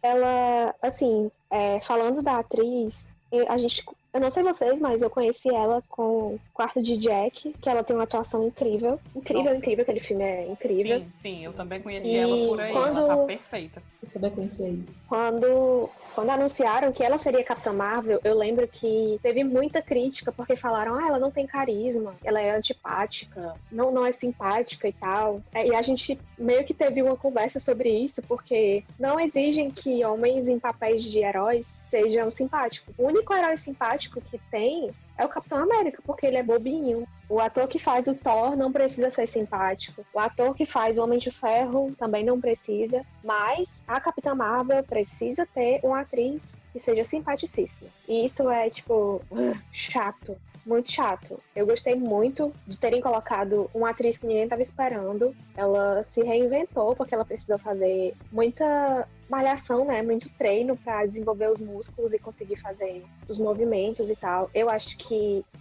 Ela, 0.00 0.72
assim, 0.80 1.30
é, 1.50 1.80
falando 1.80 2.22
da 2.22 2.38
atriz, 2.38 3.08
a 3.48 3.56
gente, 3.56 3.84
eu 4.12 4.20
não 4.20 4.28
sei 4.28 4.42
vocês, 4.42 4.78
mas 4.78 5.02
eu 5.02 5.10
conheci 5.10 5.48
ela 5.54 5.82
com 5.88 6.38
Quarto 6.54 6.80
de 6.80 6.96
Jack, 6.96 7.54
que 7.60 7.68
ela 7.68 7.84
tem 7.84 7.94
uma 7.94 8.04
atuação 8.04 8.46
incrível. 8.46 8.98
Incrível, 9.14 9.44
Nossa. 9.44 9.56
incrível, 9.56 9.82
aquele 9.82 10.00
filme 10.00 10.24
é 10.24 10.46
incrível. 10.46 11.00
Sim, 11.00 11.12
sim, 11.20 11.44
eu 11.44 11.52
também 11.52 11.80
conheci 11.80 12.08
E 12.08 12.16
ela 12.16 12.36
por 12.46 12.60
aí. 12.60 12.72
quando- 12.72 12.98
Ela 12.98 13.16
tá 13.16 13.24
perfeita. 13.26 13.82
Eu 14.02 14.08
também 14.10 14.30
conheci 14.30 14.62
aí. 14.64 14.82
Quando, 15.08 15.88
quando 16.14 16.30
anunciaram 16.30 16.92
que 16.92 17.02
ela 17.02 17.16
seria 17.16 17.44
Capitã 17.44 17.72
Marvel, 17.72 18.20
eu 18.24 18.34
lembro 18.36 18.66
que 18.68 19.18
teve 19.22 19.42
muita 19.44 19.82
crítica, 19.82 20.30
porque 20.32 20.54
falaram, 20.56 20.94
ah, 20.94 21.06
ela 21.08 21.18
não 21.18 21.30
tem 21.30 21.46
carisma, 21.46 22.14
ela 22.24 22.40
é 22.40 22.50
antipática, 22.50 23.54
não, 23.70 23.90
não 23.90 24.04
é 24.06 24.10
simpática 24.10 24.88
e 24.88 24.92
tal. 24.92 25.40
É, 25.52 25.66
E 25.66 25.74
a 25.74 25.82
gente 25.82 26.18
meio 26.38 26.64
que 26.64 26.72
teve 26.74 27.02
uma 27.02 27.16
conversa 27.16 27.58
sobre 27.58 27.90
isso, 27.90 28.22
porque 28.22 28.84
não 28.98 29.18
exigem 29.20 29.70
que 29.70 30.04
homens 30.04 30.46
em 30.48 30.58
papéis 30.58 31.02
de 31.02 31.18
heróis 31.18 31.80
sejam 31.90 32.28
simpáticos. 32.28 32.94
O 32.98 33.06
único 33.06 33.32
herói 33.34 33.56
simpático 33.56 33.97
simpático 33.98 34.20
que 34.20 34.38
tem 34.50 34.90
é 35.18 35.24
o 35.24 35.28
Capitão 35.28 35.58
América, 35.58 36.00
porque 36.06 36.24
ele 36.24 36.36
é 36.36 36.42
bobinho. 36.42 37.06
O 37.28 37.40
ator 37.40 37.66
que 37.66 37.78
faz 37.78 38.06
o 38.06 38.14
Thor 38.14 38.56
não 38.56 38.72
precisa 38.72 39.10
ser 39.10 39.26
simpático. 39.26 40.06
O 40.14 40.18
ator 40.18 40.54
que 40.54 40.64
faz 40.64 40.96
o 40.96 41.02
Homem 41.02 41.18
de 41.18 41.30
Ferro 41.30 41.92
também 41.98 42.24
não 42.24 42.40
precisa. 42.40 43.04
Mas 43.22 43.82
a 43.86 44.00
Capitã 44.00 44.34
Marvel 44.34 44.82
precisa 44.84 45.44
ter 45.44 45.80
uma 45.82 46.00
atriz 46.00 46.56
que 46.72 46.78
seja 46.78 47.02
simpaticíssima. 47.02 47.90
E 48.08 48.24
isso 48.24 48.48
é, 48.48 48.70
tipo, 48.70 49.20
chato 49.72 50.36
muito 50.68 50.92
chato. 50.92 51.40
Eu 51.56 51.64
gostei 51.64 51.94
muito 51.94 52.52
de 52.66 52.76
terem 52.76 53.00
colocado 53.00 53.70
uma 53.72 53.90
atriz 53.90 54.18
que 54.18 54.26
ninguém 54.26 54.44
estava 54.44 54.60
esperando. 54.60 55.34
Ela 55.56 56.02
se 56.02 56.22
reinventou 56.22 56.94
porque 56.94 57.14
ela 57.14 57.24
precisa 57.24 57.56
fazer 57.56 58.14
muita 58.30 59.08
malhação, 59.28 59.84
né? 59.84 60.02
Muito 60.02 60.28
treino 60.30 60.76
para 60.76 61.04
desenvolver 61.04 61.48
os 61.48 61.58
músculos 61.58 62.12
e 62.12 62.18
conseguir 62.18 62.56
fazer 62.56 63.04
os 63.26 63.36
movimentos 63.36 64.08
e 64.08 64.16
tal. 64.16 64.50
Eu 64.54 64.68
acho 64.68 64.96
que 64.96 65.07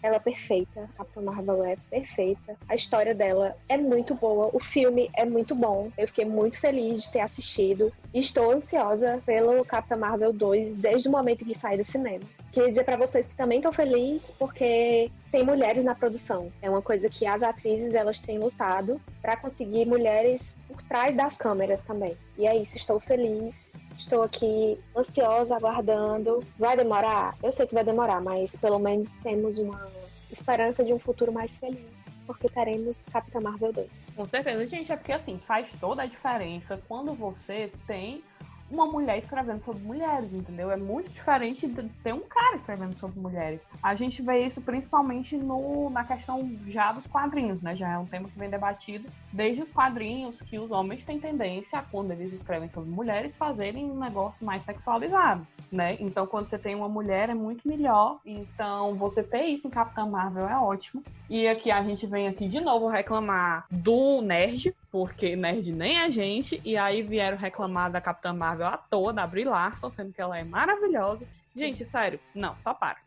ela 0.02 0.16
é 0.16 0.20
perfeita. 0.20 0.82
A 0.82 1.04
Capitã 1.04 1.22
Marvel 1.22 1.64
é 1.66 1.78
perfeita. 1.90 2.56
A 2.68 2.74
história 2.74 3.14
dela 3.14 3.56
é 3.68 3.78
muito 3.78 4.14
boa. 4.16 4.50
O 4.54 4.60
filme 4.60 5.10
é 5.14 5.26
muito 5.26 5.56
bom. 5.56 5.92
Eu 5.98 6.08
fiquei 6.08 6.26
muito 6.26 6.60
feliz 6.60 7.02
de 7.02 7.12
ter 7.12 7.20
assistido. 7.20 7.92
Estou 8.14 8.52
ansiosa 8.52 9.22
pelo 9.26 9.64
Capitã 9.66 9.96
Marvel 9.96 10.34
2 10.34 10.74
desde 10.74 11.08
o 11.08 11.12
momento 11.12 11.46
que 11.46 11.54
sai 11.54 11.78
do 11.78 11.84
cinema. 11.84 12.24
Queria 12.52 12.70
dizer 12.70 12.84
para 12.84 12.98
vocês 12.98 13.26
que 13.26 13.36
também 13.36 13.60
estou 13.60 13.72
feliz 13.72 14.32
porque 14.40 15.12
tem 15.32 15.44
mulheres 15.44 15.84
na 15.84 15.94
produção. 15.94 16.52
É 16.62 16.70
uma 16.70 16.82
coisa 16.82 17.10
que 17.10 17.26
as 17.26 17.44
atrizes 17.44 17.94
elas 17.94 18.18
têm 18.18 18.40
lutado 18.40 19.00
para 19.22 19.38
conseguir 19.38 19.86
mulheres 19.86 20.56
trás 20.88 21.16
das 21.16 21.36
câmeras 21.36 21.80
também. 21.80 22.18
E 22.38 22.48
é 22.48 22.56
isso, 22.56 22.76
estou 22.76 23.00
feliz. 23.00 23.72
Estou 23.98 24.24
aqui 24.24 24.80
ansiosa, 24.96 25.56
aguardando. 25.56 26.44
Vai 26.58 26.78
demorar? 26.78 27.36
Eu 27.42 27.50
sei 27.50 27.66
que 27.66 27.74
vai 27.74 27.84
demorar, 27.84 28.22
mas 28.22 28.56
pelo 28.56 28.80
menos 28.80 29.12
temos 29.24 29.58
uma 29.58 29.90
esperança 30.30 30.84
de 30.84 30.94
um 30.94 31.00
futuro 31.00 31.32
mais 31.32 31.56
feliz 31.56 31.98
porque 32.28 32.50
teremos 32.50 33.06
Capitã 33.06 33.40
Marvel 33.40 33.72
2. 33.72 34.04
Com 34.16 34.26
certeza, 34.26 34.68
gente, 34.68 34.92
é 34.92 34.98
porque 34.98 35.14
assim, 35.14 35.40
faz 35.40 35.74
toda 35.80 36.04
a 36.04 36.06
diferença 36.06 36.80
quando 36.88 37.14
você 37.14 37.72
tem 37.88 38.22
uma 38.70 38.86
mulher 38.86 39.18
escrevendo 39.18 39.62
sobre 39.62 39.82
mulheres, 39.84 40.34
entendeu? 40.34 40.72
É 40.72 40.78
muito 40.78 41.10
diferente 41.10 41.68
de 41.68 41.84
ter 42.04 42.14
um 42.14 42.22
cara 42.22 42.56
escrevendo 42.56 42.96
sobre 42.96 43.20
mulheres. 43.20 43.62
A 43.82 43.96
gente 43.96 44.22
vê 44.22 44.46
isso 44.46 44.62
principalmente 44.62 45.38
no, 45.38 45.90
na 45.90 46.04
questão 46.04 46.50
já 46.68 46.92
dos 46.92 47.08
quadrinhos, 47.08 47.62
né? 47.62 47.76
Já 47.76 47.92
é 47.92 47.98
um 47.98 48.06
tema 48.06 48.28
que 48.28 48.38
vem 48.38 48.50
debatido 48.50 49.10
desde 49.32 49.64
os 49.64 49.72
quadrinhos 49.72 50.42
que 50.42 50.60
os 50.60 50.72
homens 50.72 51.04
têm 51.04 51.20
tendência 51.20 51.84
quando 51.92 52.12
eles 52.12 52.34
escrevem 52.34 52.70
sobre 52.70 52.90
mulheres, 52.90 53.38
fazerem 53.38 53.90
um 53.90 54.00
negócio 54.00 54.46
mais 54.46 54.64
sexualizado, 54.64 55.46
né? 55.72 55.98
Então, 56.00 56.28
quando 56.28 56.48
você 56.48 56.58
tem 56.58 56.76
uma 56.76 56.90
mulher, 56.90 57.30
é 57.30 57.34
muito 57.34 57.68
melhor. 57.68 58.20
Então, 58.26 58.96
você 58.96 59.24
ter 59.24 59.46
isso 59.46 59.68
em 59.68 59.72
Capitã 59.72 60.06
Marvel 60.06 60.48
é 60.48 60.58
ótimo. 60.58 61.04
E 61.30 61.48
aqui 61.48 61.72
a 61.72 61.84
gente 61.84 62.06
vem 62.06 62.28
aqui 62.28 62.48
de 62.48 62.60
novo 62.60 62.88
reclamar 62.88 63.66
do 63.70 64.22
nerd, 64.22 64.74
porque 64.98 65.36
nerd 65.36 65.72
nem 65.72 66.00
é 66.00 66.10
gente, 66.10 66.60
e 66.66 66.76
aí 66.76 67.04
vieram 67.04 67.38
reclamar 67.38 67.92
da 67.92 68.02
Capitã 68.02 68.34
Marvel 68.34 68.66
à 68.66 68.78
toa, 68.78 69.14
da 69.14 69.28
Brie 69.28 69.46
Larson, 69.46 69.92
sendo 69.92 70.12
que 70.12 70.20
ela 70.20 70.40
é 70.40 70.44
maravilhosa. 70.44 71.28
Gente, 71.56 71.86
sério, 71.86 72.20
não, 72.34 72.58
só 72.58 72.74
para. 72.74 72.98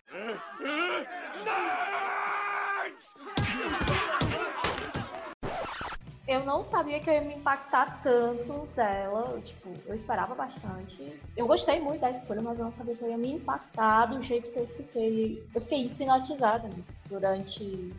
Eu 6.29 6.45
não 6.45 6.63
sabia 6.63 7.01
que 7.01 7.11
eu 7.11 7.15
ia 7.15 7.23
me 7.23 7.35
impactar 7.35 8.01
tanto 8.05 8.69
dela. 8.77 9.41
Tipo, 9.45 9.75
eu 9.85 9.95
esperava 9.97 10.33
bastante. 10.33 11.21
Eu 11.37 11.49
gostei 11.49 11.81
muito 11.81 12.03
da 12.03 12.13
escolha, 12.13 12.41
mas 12.41 12.61
eu 12.61 12.67
não 12.67 12.73
sabia 12.73 12.95
que 12.95 13.03
eu 13.03 13.11
ia 13.11 13.19
me 13.19 13.33
impactar 13.33 14.07
do 14.07 14.21
jeito 14.21 14.53
que 14.53 14.61
eu 14.61 14.67
fiquei. 14.69 15.45
Eu 15.53 15.61
fiquei 15.61 15.87
hipnotizada 15.87 16.71
durante 17.07 17.93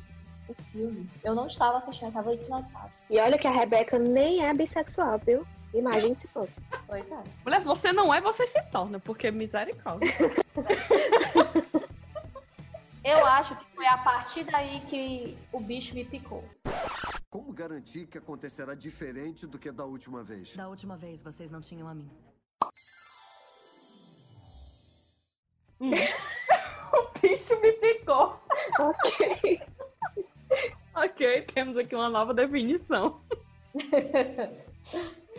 o 0.51 0.63
filme. 0.63 1.09
Eu 1.23 1.35
não 1.35 1.47
estava 1.47 1.77
assistindo, 1.77 2.05
eu 2.05 2.09
estava 2.09 2.33
hipnotizada. 2.33 2.91
E 3.09 3.19
olha 3.19 3.37
que 3.37 3.47
a 3.47 3.51
Rebeca 3.51 3.97
nem 3.97 4.45
é 4.45 4.53
bissexual, 4.53 5.19
viu? 5.19 5.45
Imagine 5.73 6.15
se 6.15 6.27
fosse. 6.27 6.59
Pois 6.85 7.11
é. 7.11 7.23
Mulher, 7.45 7.61
se 7.61 7.67
você 7.67 7.93
não 7.93 8.13
é, 8.13 8.19
você 8.19 8.45
se 8.45 8.61
torna, 8.71 8.99
porque 8.99 9.31
misericórdia. 9.31 10.11
Eu 13.03 13.25
acho 13.25 13.55
que 13.55 13.65
foi 13.75 13.87
a 13.87 13.97
partir 13.97 14.43
daí 14.43 14.79
que 14.81 15.35
o 15.51 15.59
bicho 15.59 15.95
me 15.95 16.05
picou. 16.05 16.43
Como 17.31 17.51
garantir 17.51 18.05
que 18.05 18.19
acontecerá 18.19 18.75
diferente 18.75 19.47
do 19.47 19.57
que 19.57 19.71
da 19.71 19.85
última 19.85 20.23
vez? 20.23 20.55
Da 20.55 20.67
última 20.67 20.95
vez 20.95 21.21
vocês 21.21 21.49
não 21.49 21.61
tinham 21.61 21.87
a 21.87 21.95
mim. 21.95 22.11
o 25.81 27.19
bicho 27.19 27.59
me 27.59 27.71
picou. 27.73 28.39
Ok. 28.79 29.61
Ok, 30.95 31.41
temos 31.53 31.77
aqui 31.77 31.95
uma 31.95 32.09
nova 32.09 32.33
definição. 32.33 33.21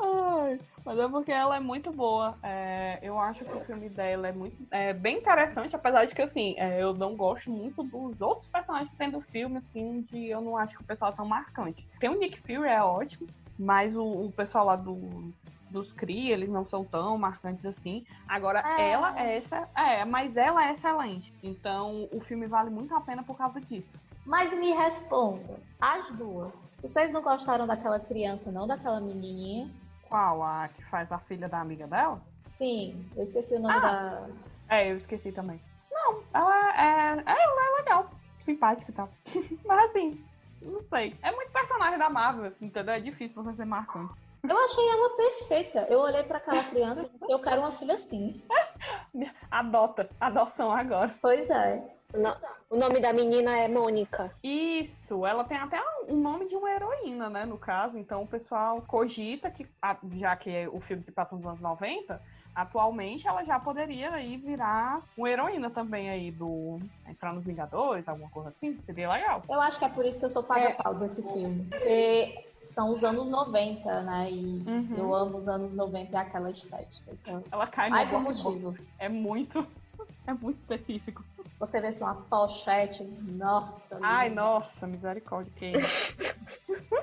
Ai, 0.00 0.58
mas 0.84 0.98
é 0.98 1.08
porque 1.08 1.30
ela 1.30 1.56
é 1.56 1.60
muito 1.60 1.92
boa. 1.92 2.36
É, 2.42 2.98
eu 3.02 3.18
acho 3.18 3.44
que 3.44 3.56
o 3.56 3.60
filme 3.60 3.88
dela 3.88 4.28
é 4.28 4.32
muito 4.32 4.56
é, 4.70 4.92
bem 4.92 5.18
interessante, 5.18 5.76
apesar 5.76 6.06
de 6.06 6.14
que 6.14 6.22
assim, 6.22 6.54
é, 6.58 6.82
eu 6.82 6.92
não 6.94 7.14
gosto 7.14 7.50
muito 7.50 7.82
dos 7.84 8.20
outros 8.20 8.48
personagens 8.48 8.90
que 8.90 8.96
tem 8.96 9.10
do 9.10 9.20
filme, 9.20 9.58
assim, 9.58 10.00
de 10.10 10.28
eu 10.28 10.40
não 10.40 10.56
acho 10.56 10.76
que 10.76 10.82
o 10.82 10.86
pessoal 10.86 11.12
é 11.12 11.16
tão 11.16 11.26
marcante. 11.26 11.86
Tem 12.00 12.10
o 12.10 12.18
Nick 12.18 12.40
Fury, 12.40 12.68
é 12.68 12.82
ótimo, 12.82 13.28
mas 13.58 13.94
o, 13.94 14.04
o 14.04 14.32
pessoal 14.32 14.64
lá 14.66 14.76
do, 14.76 15.32
dos 15.70 15.92
Kree, 15.92 16.30
eles 16.30 16.48
não 16.48 16.64
são 16.66 16.84
tão 16.84 17.16
marcantes 17.16 17.64
assim. 17.64 18.04
Agora, 18.26 18.60
É. 18.76 18.90
ela 18.90 19.18
é 19.20 19.36
essa. 19.36 19.68
É, 19.76 20.04
mas 20.04 20.36
ela 20.36 20.68
é 20.68 20.72
excelente. 20.72 21.32
Então, 21.42 22.08
o 22.12 22.20
filme 22.20 22.46
vale 22.46 22.70
muito 22.70 22.94
a 22.94 23.00
pena 23.00 23.22
por 23.22 23.36
causa 23.36 23.60
disso. 23.60 23.96
Mas 24.24 24.54
me 24.54 24.72
responda, 24.72 25.60
as 25.80 26.12
duas. 26.12 26.52
Vocês 26.80 27.12
não 27.12 27.22
gostaram 27.22 27.66
daquela 27.66 28.00
criança, 28.00 28.50
não? 28.50 28.66
Daquela 28.66 29.00
menininha? 29.00 29.70
Qual? 30.08 30.42
A 30.42 30.68
que 30.68 30.84
faz 30.84 31.10
a 31.10 31.18
filha 31.18 31.48
da 31.48 31.60
amiga 31.60 31.86
dela? 31.86 32.20
Sim, 32.58 33.08
eu 33.16 33.22
esqueci 33.22 33.54
o 33.54 33.60
nome 33.60 33.80
da. 33.80 34.28
É, 34.68 34.90
eu 34.90 34.96
esqueci 34.96 35.32
também. 35.32 35.60
Não, 35.90 36.22
ela 36.32 36.70
é. 36.76 37.22
Ela 37.24 37.24
é 37.26 37.80
legal, 37.80 38.10
simpática 38.38 38.90
e 38.90 38.94
tal. 38.94 39.08
Mas 39.64 39.90
assim, 39.90 40.24
não 40.60 40.80
sei. 40.80 41.16
É 41.22 41.30
muito 41.32 41.50
personagem 41.52 41.98
da 41.98 42.10
Marvel, 42.10 42.52
entendeu? 42.60 42.94
É 42.94 43.00
difícil 43.00 43.42
você 43.42 43.56
ser 43.56 43.64
marcante. 43.64 44.12
Eu 44.48 44.58
achei 44.58 44.88
ela 44.88 45.16
perfeita. 45.16 45.86
Eu 45.88 46.00
olhei 46.00 46.22
pra 46.24 46.38
aquela 46.38 46.64
criança 46.64 47.06
e 47.06 47.10
disse, 47.10 47.32
eu 47.32 47.40
quero 47.40 47.60
uma 47.60 47.70
filha 47.72 47.94
assim. 47.94 48.42
Adota, 49.50 50.10
adoção 50.20 50.72
agora. 50.72 51.14
Pois 51.22 51.48
é. 51.48 51.91
No- 52.14 52.36
o 52.70 52.76
nome 52.76 53.00
da 53.00 53.12
menina 53.12 53.56
é 53.56 53.68
Mônica. 53.68 54.30
Isso, 54.42 55.24
ela 55.26 55.44
tem 55.44 55.56
até 55.56 55.80
um 56.08 56.16
nome 56.16 56.46
de 56.46 56.56
uma 56.56 56.70
heroína, 56.70 57.30
né? 57.30 57.44
No 57.44 57.58
caso, 57.58 57.98
então 57.98 58.22
o 58.22 58.26
pessoal 58.26 58.82
cogita 58.82 59.50
que, 59.50 59.66
já 60.12 60.34
que 60.36 60.66
o 60.68 60.80
filme 60.80 61.02
se 61.02 61.12
passa 61.12 61.34
nos 61.34 61.44
anos 61.46 61.60
90, 61.62 62.20
atualmente 62.54 63.26
ela 63.26 63.44
já 63.44 63.58
poderia 63.58 64.10
aí 64.12 64.36
virar 64.36 65.02
uma 65.16 65.30
heroína 65.30 65.70
também 65.70 66.10
aí 66.10 66.30
do. 66.30 66.78
entrar 67.06 67.32
nos 67.32 67.44
Vingadores, 67.46 68.06
alguma 68.08 68.28
coisa 68.30 68.50
assim. 68.50 68.78
Seria 68.84 69.10
legal. 69.10 69.42
Eu 69.48 69.60
acho 69.60 69.78
que 69.78 69.84
é 69.84 69.88
por 69.88 70.04
isso 70.04 70.18
que 70.18 70.24
eu 70.24 70.30
sou 70.30 70.42
paga-pau 70.42 70.94
desse 70.94 71.22
filme. 71.32 71.64
Porque 71.70 72.46
são 72.64 72.90
os 72.90 73.02
anos 73.02 73.28
90, 73.28 74.02
né? 74.02 74.30
E 74.30 74.62
Uhum. 74.66 74.94
eu 74.96 75.14
amo 75.14 75.36
os 75.38 75.48
anos 75.48 75.74
90 75.76 76.12
e 76.12 76.16
aquela 76.16 76.50
estética. 76.50 77.10
Então, 77.12 77.42
Ela 77.52 77.66
cai 77.66 77.88
no 77.90 77.96
mais 77.96 78.12
um 78.12 78.20
motivo. 78.20 78.74
É 78.98 79.08
muito. 79.08 79.66
É 80.24 80.32
muito 80.34 80.58
específico. 80.58 81.24
Você 81.58 81.80
vê 81.80 81.88
assim, 81.88 82.04
uma 82.04 82.14
pochete, 82.14 83.02
nossa. 83.02 83.98
Ai, 84.00 84.28
linda. 84.28 84.40
nossa, 84.40 84.86
misericórdia, 84.86 85.52
que 85.56 85.66
isso. 85.66 86.14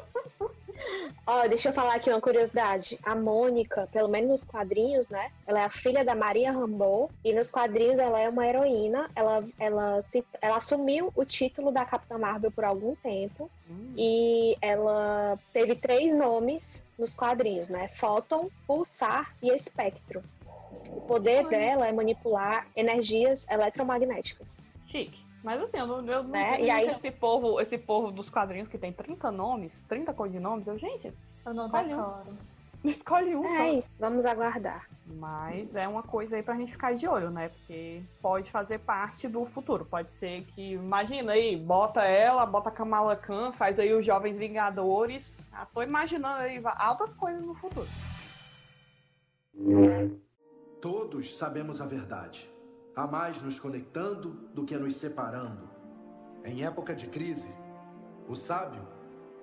Ó, 1.32 1.48
deixa 1.48 1.70
eu 1.70 1.74
falar 1.74 1.96
aqui 1.96 2.10
uma 2.10 2.20
curiosidade. 2.20 3.00
A 3.04 3.16
Mônica, 3.16 3.88
pelo 3.92 4.08
menos 4.08 4.30
nos 4.30 4.44
quadrinhos, 4.44 5.08
né? 5.10 5.30
Ela 5.46 5.62
é 5.62 5.66
a 5.66 5.70
filha 5.70 6.04
da 6.04 6.16
Maria 6.16 6.52
Rambeau. 6.52 7.12
E 7.24 7.34
nos 7.34 7.50
quadrinhos 7.50 7.98
ela 7.98 8.20
é 8.20 8.28
uma 8.28 8.48
heroína. 8.48 9.10
Ela, 9.16 9.44
ela, 9.60 10.00
se, 10.02 10.26
ela 10.42 10.56
assumiu 10.56 11.12
o 11.16 11.24
título 11.24 11.72
da 11.72 11.86
Capitã 11.86 12.18
Marvel 12.18 12.52
por 12.52 12.64
algum 12.64 12.96
tempo. 12.96 13.50
E 13.96 14.58
ela 14.62 15.38
teve 15.54 15.76
três 15.76 16.12
nomes 16.12 16.82
nos 16.98 17.12
quadrinhos, 17.12 17.68
né? 17.68 17.88
Fóton, 17.90 18.50
Pulsar 18.66 19.32
e 19.42 19.52
Espectro. 19.52 20.24
O 20.96 21.02
poder 21.02 21.48
dela 21.48 21.88
é 21.88 21.92
manipular 21.92 22.68
energias 22.76 23.46
eletromagnéticas. 23.50 24.66
Chique. 24.86 25.24
Mas 25.44 25.62
assim, 25.62 25.78
eu 25.78 25.88
não, 25.88 26.06
eu 26.06 26.24
não 26.24 26.30
Né? 26.32 26.62
E 26.62 26.70
aí- 26.70 26.88
esse 26.90 27.10
povo, 27.12 27.60
esse 27.62 27.78
povo 27.78 28.12
dos 28.12 28.30
quadrinhos 28.30 28.68
que 28.68 28.78
tem 28.78 28.92
30 28.92 29.32
nomes, 29.32 29.82
30 29.88 30.14
codinomes, 30.14 30.68
eu, 30.68 30.78
gente, 30.78 31.14
Eu 31.46 31.54
não 31.54 31.66
Escolhe 31.66 31.94
um. 31.94 31.98
decoro. 31.98 32.38
escolhe 32.84 33.36
um 33.36 33.46
É 33.46 33.58
só. 33.58 33.66
isso, 33.74 33.90
vamos 33.98 34.26
aguardar. 34.26 34.86
Mas 35.06 35.76
é 35.76 35.88
uma 35.88 36.04
coisa 36.04 36.36
aí 36.36 36.44
pra 36.44 36.56
gente 36.56 36.72
ficar 36.74 36.94
de 36.94 37.08
olho, 37.08 37.32
né? 37.32 37.50
Porque 37.50 38.02
pode 38.22 38.52
fazer 38.52 38.80
parte 38.80 39.28
do 39.28 39.46
futuro. 39.46 39.86
Pode 39.86 40.12
ser 40.12 40.44
que, 40.54 40.74
imagina 40.74 41.32
aí, 41.32 41.56
bota 41.56 42.02
ela, 42.04 42.46
bota 42.46 42.70
a 42.70 42.72
Kamala 42.72 43.16
Khan, 43.16 43.52
faz 43.54 43.80
aí 43.80 43.92
os 43.94 44.06
Jovens 44.06 44.38
Vingadores. 44.38 45.44
Ah, 45.52 45.66
tô 45.74 45.82
imaginando 45.82 46.42
aí 46.42 46.62
altas 46.64 47.14
coisas 47.16 47.42
no 47.44 47.56
futuro. 47.56 47.88
Todos 50.82 51.36
sabemos 51.36 51.82
a 51.82 51.86
verdade. 51.86 52.50
Há 52.96 53.06
mais 53.06 53.42
nos 53.42 53.60
conectando 53.60 54.30
do 54.54 54.64
que 54.64 54.78
nos 54.78 54.96
separando. 54.96 55.70
Em 56.46 56.64
época 56.64 56.96
de 56.96 57.08
crise, 57.08 57.50
o 58.30 58.34
sábio 58.34 58.88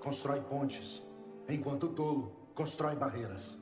constrói 0.00 0.40
pontes, 0.40 1.02
enquanto 1.46 1.84
o 1.84 1.92
tolo 1.92 2.32
constrói 2.54 2.96
barreiras. 2.96 3.58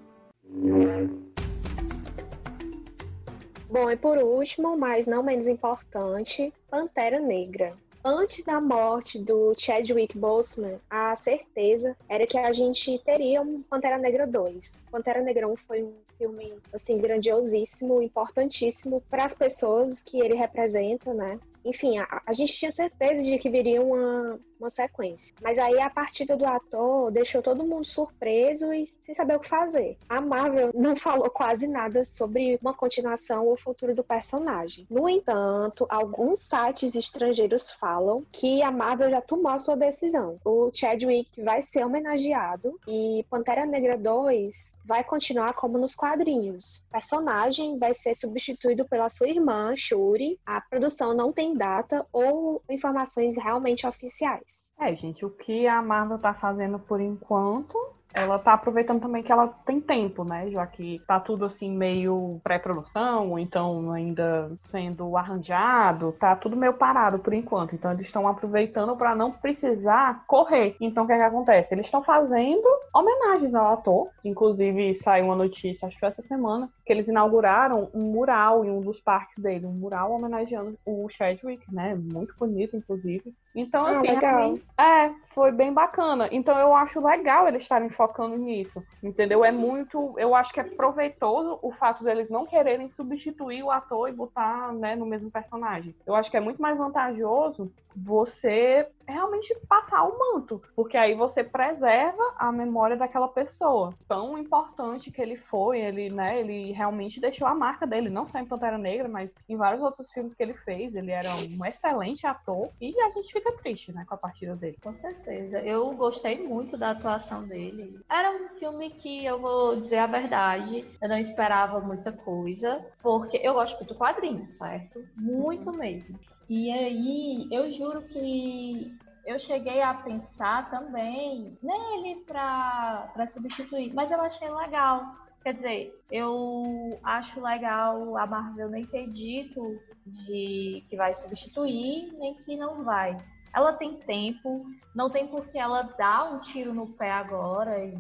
Bom, 3.69 3.91
e 3.91 3.97
por 3.97 4.19
último, 4.19 4.79
mas 4.79 5.05
não 5.05 5.25
menos 5.25 5.49
importante, 5.49 6.55
Pantera 6.71 7.19
Negra. 7.19 7.77
Antes 8.07 8.45
da 8.45 8.61
morte 8.61 9.19
do 9.19 9.55
Chadwick 9.57 10.19
Boseman, 10.19 10.79
a 10.91 11.15
certeza 11.15 11.97
era 12.07 12.27
que 12.27 12.37
a 12.37 12.53
gente 12.53 13.01
teria 13.03 13.41
um 13.41 13.63
Pantera 13.63 13.97
Negra 13.97 14.27
2. 14.27 14.83
Pantera 14.91 15.23
Negra 15.23 15.49
1 15.49 15.57
foi 15.57 15.83
um 15.83 15.95
filme 16.19 16.53
assim 16.71 16.99
grandiosíssimo, 16.99 18.03
importantíssimo 18.03 19.03
para 19.09 19.25
as 19.25 19.33
pessoas 19.33 20.01
que 20.01 20.21
ele 20.21 20.35
representa, 20.35 21.15
né? 21.15 21.41
Enfim, 21.65 21.97
a, 21.97 22.23
a, 22.27 22.33
gente 22.33 22.53
tinha 22.53 22.71
certeza 22.71 23.23
de 23.23 23.39
que 23.39 23.49
viria 23.49 23.81
uma, 23.81 24.39
uma 24.61 24.69
sequência. 24.69 25.35
Mas 25.41 25.57
aí 25.57 25.81
a 25.81 25.89
partida 25.89 26.37
do 26.37 26.45
ator 26.45 27.11
deixou 27.11 27.41
todo 27.41 27.65
mundo 27.65 27.85
surpreso 27.85 28.71
e 28.71 28.85
sem 28.85 29.15
saber 29.15 29.37
o 29.37 29.41
que 29.41 29.49
fazer. 29.49 29.97
A 30.07 30.21
Marvel 30.21 30.73
não 30.77 30.95
falou 30.95 31.31
quase 31.31 31.67
nada 31.67 32.03
sobre 32.03 32.59
uma 32.61 32.75
continuação 32.75 33.47
ou 33.47 33.57
futuro 33.57 33.95
do 33.95 34.05
personagem. 34.05 34.87
No 34.91 35.09
entanto, 35.09 35.87
alguns 35.89 36.41
sites 36.41 36.95
estrangeiros 36.95 37.71
falam 37.71 37.94
que 38.31 38.63
a 38.63 38.71
Marvel 38.71 39.11
já 39.11 39.21
tomou 39.21 39.51
a 39.51 39.57
sua 39.57 39.77
decisão. 39.77 40.39
O 40.45 40.71
Chadwick 40.73 41.43
vai 41.43 41.61
ser 41.61 41.85
homenageado 41.85 42.79
e 42.87 43.25
Pantera 43.31 43.67
Negra 43.67 43.97
2 43.97 44.73
vai 44.85 45.03
continuar 45.03 45.55
como 45.55 45.79
nos 45.79 45.95
quadrinhos. 45.95 46.83
O 46.89 46.93
personagem 46.93 47.79
vai 47.79 47.93
ser 47.93 48.15
substituído 48.15 48.85
pela 48.87 49.09
sua 49.09 49.29
irmã, 49.29 49.73
Shuri. 49.75 50.39
A 50.45 50.61
produção 50.61 51.15
não 51.15 51.33
tem 51.33 51.55
data 51.55 52.07
ou 52.13 52.63
informações 52.69 53.35
realmente 53.37 53.87
oficiais. 53.87 54.73
É, 54.79 54.95
gente, 54.95 55.25
o 55.25 55.31
que 55.31 55.67
a 55.67 55.81
Marvel 55.81 56.19
tá 56.19 56.35
fazendo 56.35 56.79
por 56.79 57.01
enquanto 57.01 57.79
ela 58.15 58.39
tá 58.39 58.55
aproveitando 58.55 59.01
também 59.01 59.23
que 59.23 59.33
ela 59.33 59.49
tem 59.67 59.81
tempo, 59.81 60.25
né? 60.25 60.49
Já 60.49 60.65
que 60.67 61.03
tá 61.07 61.19
tudo 61.19 61.45
assim 61.45 61.77
meio 61.77 62.41
pré-produção, 62.45 63.31
ou 63.31 63.39
então 63.39 63.91
ainda 63.91 64.53
sendo 64.57 65.17
arranjado, 65.17 66.13
tá 66.13 66.37
tudo 66.37 66.57
meio 66.57 66.75
parado 66.75 67.19
por 67.19 67.35
enquanto. 67.35 67.75
Então 67.75 67.91
eles 67.91 68.07
estão 68.07 68.29
aproveitando 68.29 68.97
para 68.97 69.15
não 69.17 69.33
precisar 69.33 70.25
correr. 70.27 70.77
Então 70.81 71.05
o 71.05 71.07
que 71.07 71.13
é 71.13 71.17
que 71.17 71.23
acontece? 71.23 71.75
Eles 71.75 71.87
estão 71.87 72.03
fazendo 72.05 72.67
homenagens 72.95 73.55
ao 73.55 73.73
ator. 73.73 74.09
Inclusive 74.25 74.95
saiu 74.95 75.27
uma 75.27 75.37
notícia, 75.37 75.87
acho 75.87 75.97
que 75.97 76.01
foi 76.01 76.09
essa 76.09 76.23
semana, 76.23 76.71
que 76.87 76.93
eles 76.93 77.09
inauguraram 77.09 77.91
um 77.93 78.03
mural 78.13 78.65
em 78.65 78.71
um 78.71 78.81
dos 78.81 79.01
parques 79.01 79.39
dele, 79.39 79.67
um 79.67 79.73
mural 79.73 80.13
homenageando 80.13 80.79
o 80.87 81.09
Chadwick, 81.09 81.63
né? 81.75 81.95
Muito 81.97 82.35
bonito, 82.39 82.77
inclusive. 82.77 83.35
Então, 83.55 83.87
ah, 83.87 83.93
assim, 83.93 84.09
legal. 84.09 84.59
é, 84.79 85.13
foi 85.35 85.51
bem 85.51 85.73
bacana. 85.73 86.29
Então 86.31 86.59
eu 86.59 86.75
acho 86.75 87.05
legal 87.05 87.49
eles 87.49 87.63
estarem 87.63 87.91
focando 87.91 88.37
nisso, 88.37 88.83
entendeu? 89.03 89.45
É 89.45 89.51
muito, 89.51 90.15
eu 90.17 90.35
acho 90.35 90.53
que 90.53 90.61
é 90.61 90.65
proveitoso 90.65 91.59
o 91.61 91.73
fato 91.73 92.05
deles 92.05 92.31
não 92.31 92.47
quererem 92.47 92.89
substituir 92.89 93.63
o 93.63 93.71
ator 93.71 94.09
e 94.09 94.13
botar, 94.13 94.73
né, 94.73 94.95
no 94.95 95.05
mesmo 95.05 95.31
personagem. 95.31 95.95
Eu 96.07 96.15
acho 96.15 96.31
que 96.31 96.37
é 96.37 96.41
muito 96.41 96.63
mais 96.63 96.79
vantajoso 96.79 97.71
você 97.97 98.87
realmente 99.07 99.55
passar 99.69 100.05
o 100.05 100.19
manto, 100.19 100.63
porque 100.75 100.97
aí 100.97 101.15
você 101.15 101.43
preserva 101.43 102.35
a 102.37 102.51
memória 102.51 102.97
daquela 102.97 103.29
pessoa. 103.29 103.95
Tão 104.09 104.39
importante 104.39 105.11
que 105.11 105.21
ele 105.21 105.37
foi, 105.37 105.81
ele, 105.81 106.11
né, 106.11 106.41
ele 106.41 106.73
realmente 106.73 107.21
deixou 107.21 107.47
a 107.47 107.55
marca 107.55 107.87
dele, 107.87 108.11
não 108.11 108.27
só 108.27 108.39
em 108.39 108.47
Pantera 108.47 108.79
Negra, 108.79 109.09
mas 109.09 109.35
em 109.49 109.57
vários 109.57 109.83
outros 109.83 110.11
filmes 110.11 110.35
que 110.35 110.43
ele 110.43 110.55
fez. 110.55 110.95
Ele 110.95 111.11
era 111.11 111.35
um 111.35 111.65
excelente 111.65 112.27
ator 112.27 112.71
e 112.81 112.99
a 113.01 113.11
gente 113.11 113.33
fica 113.33 113.57
triste, 113.57 113.93
né, 113.93 114.05
com 114.07 114.15
a 114.15 114.19
partida 114.19 114.57
dele. 114.57 114.79
Com 114.83 114.93
certeza. 114.93 115.61
Eu 115.61 115.95
gostei 115.95 116.47
muito 116.47 116.77
da 116.77 116.91
atuação 116.91 117.47
dele 117.47 117.95
era 118.09 118.31
um 118.31 118.49
filme 118.59 118.91
que 118.91 119.25
eu 119.25 119.41
vou 119.41 119.77
dizer 119.77 119.99
a 119.99 120.07
verdade, 120.07 120.87
eu 121.01 121.09
não 121.09 121.19
esperava 121.19 121.81
muita 121.81 122.13
coisa, 122.13 122.85
porque 123.03 123.39
eu 123.43 123.55
gosto 123.55 123.77
muito 123.79 123.93
do 123.93 123.99
quadrinho, 123.99 124.49
certo? 124.49 125.05
Muito 125.17 125.73
mesmo. 125.73 126.19
E 126.49 126.71
aí, 126.71 127.49
eu 127.51 127.71
juro 127.71 128.03
que 128.03 128.97
eu 129.25 129.39
cheguei 129.39 129.81
a 129.81 129.95
pensar 129.95 130.71
também 130.71 131.57
nele 131.63 132.23
para 132.27 133.27
substituir, 133.27 133.95
mas 133.95 134.13
eu 134.13 134.21
achei 134.21 134.49
legal. 134.51 135.17
Quer 135.43 135.55
dizer, 135.55 136.05
eu 136.11 136.99
acho 137.03 137.41
legal 137.41 138.17
a 138.17 138.27
Marvel 138.27 138.69
nem 138.69 138.85
ter 138.87 139.09
dito 139.11 139.79
de 140.07 140.85
que 140.89 140.97
vai 140.97 141.15
substituir, 141.15 142.13
nem 142.19 142.35
que 142.35 142.57
não 142.57 142.85
vai. 142.85 143.17
Ela 143.55 143.73
tem 143.73 143.95
tempo, 143.95 144.67
não 144.95 145.09
tem 145.09 145.27
por 145.27 145.47
que 145.49 145.59
ela 145.59 145.83
dar 145.83 146.33
um 146.33 146.41
tiro 146.41 146.75
no 146.75 146.89
pé 146.89 147.11
agora 147.11 147.85
e 147.85 147.95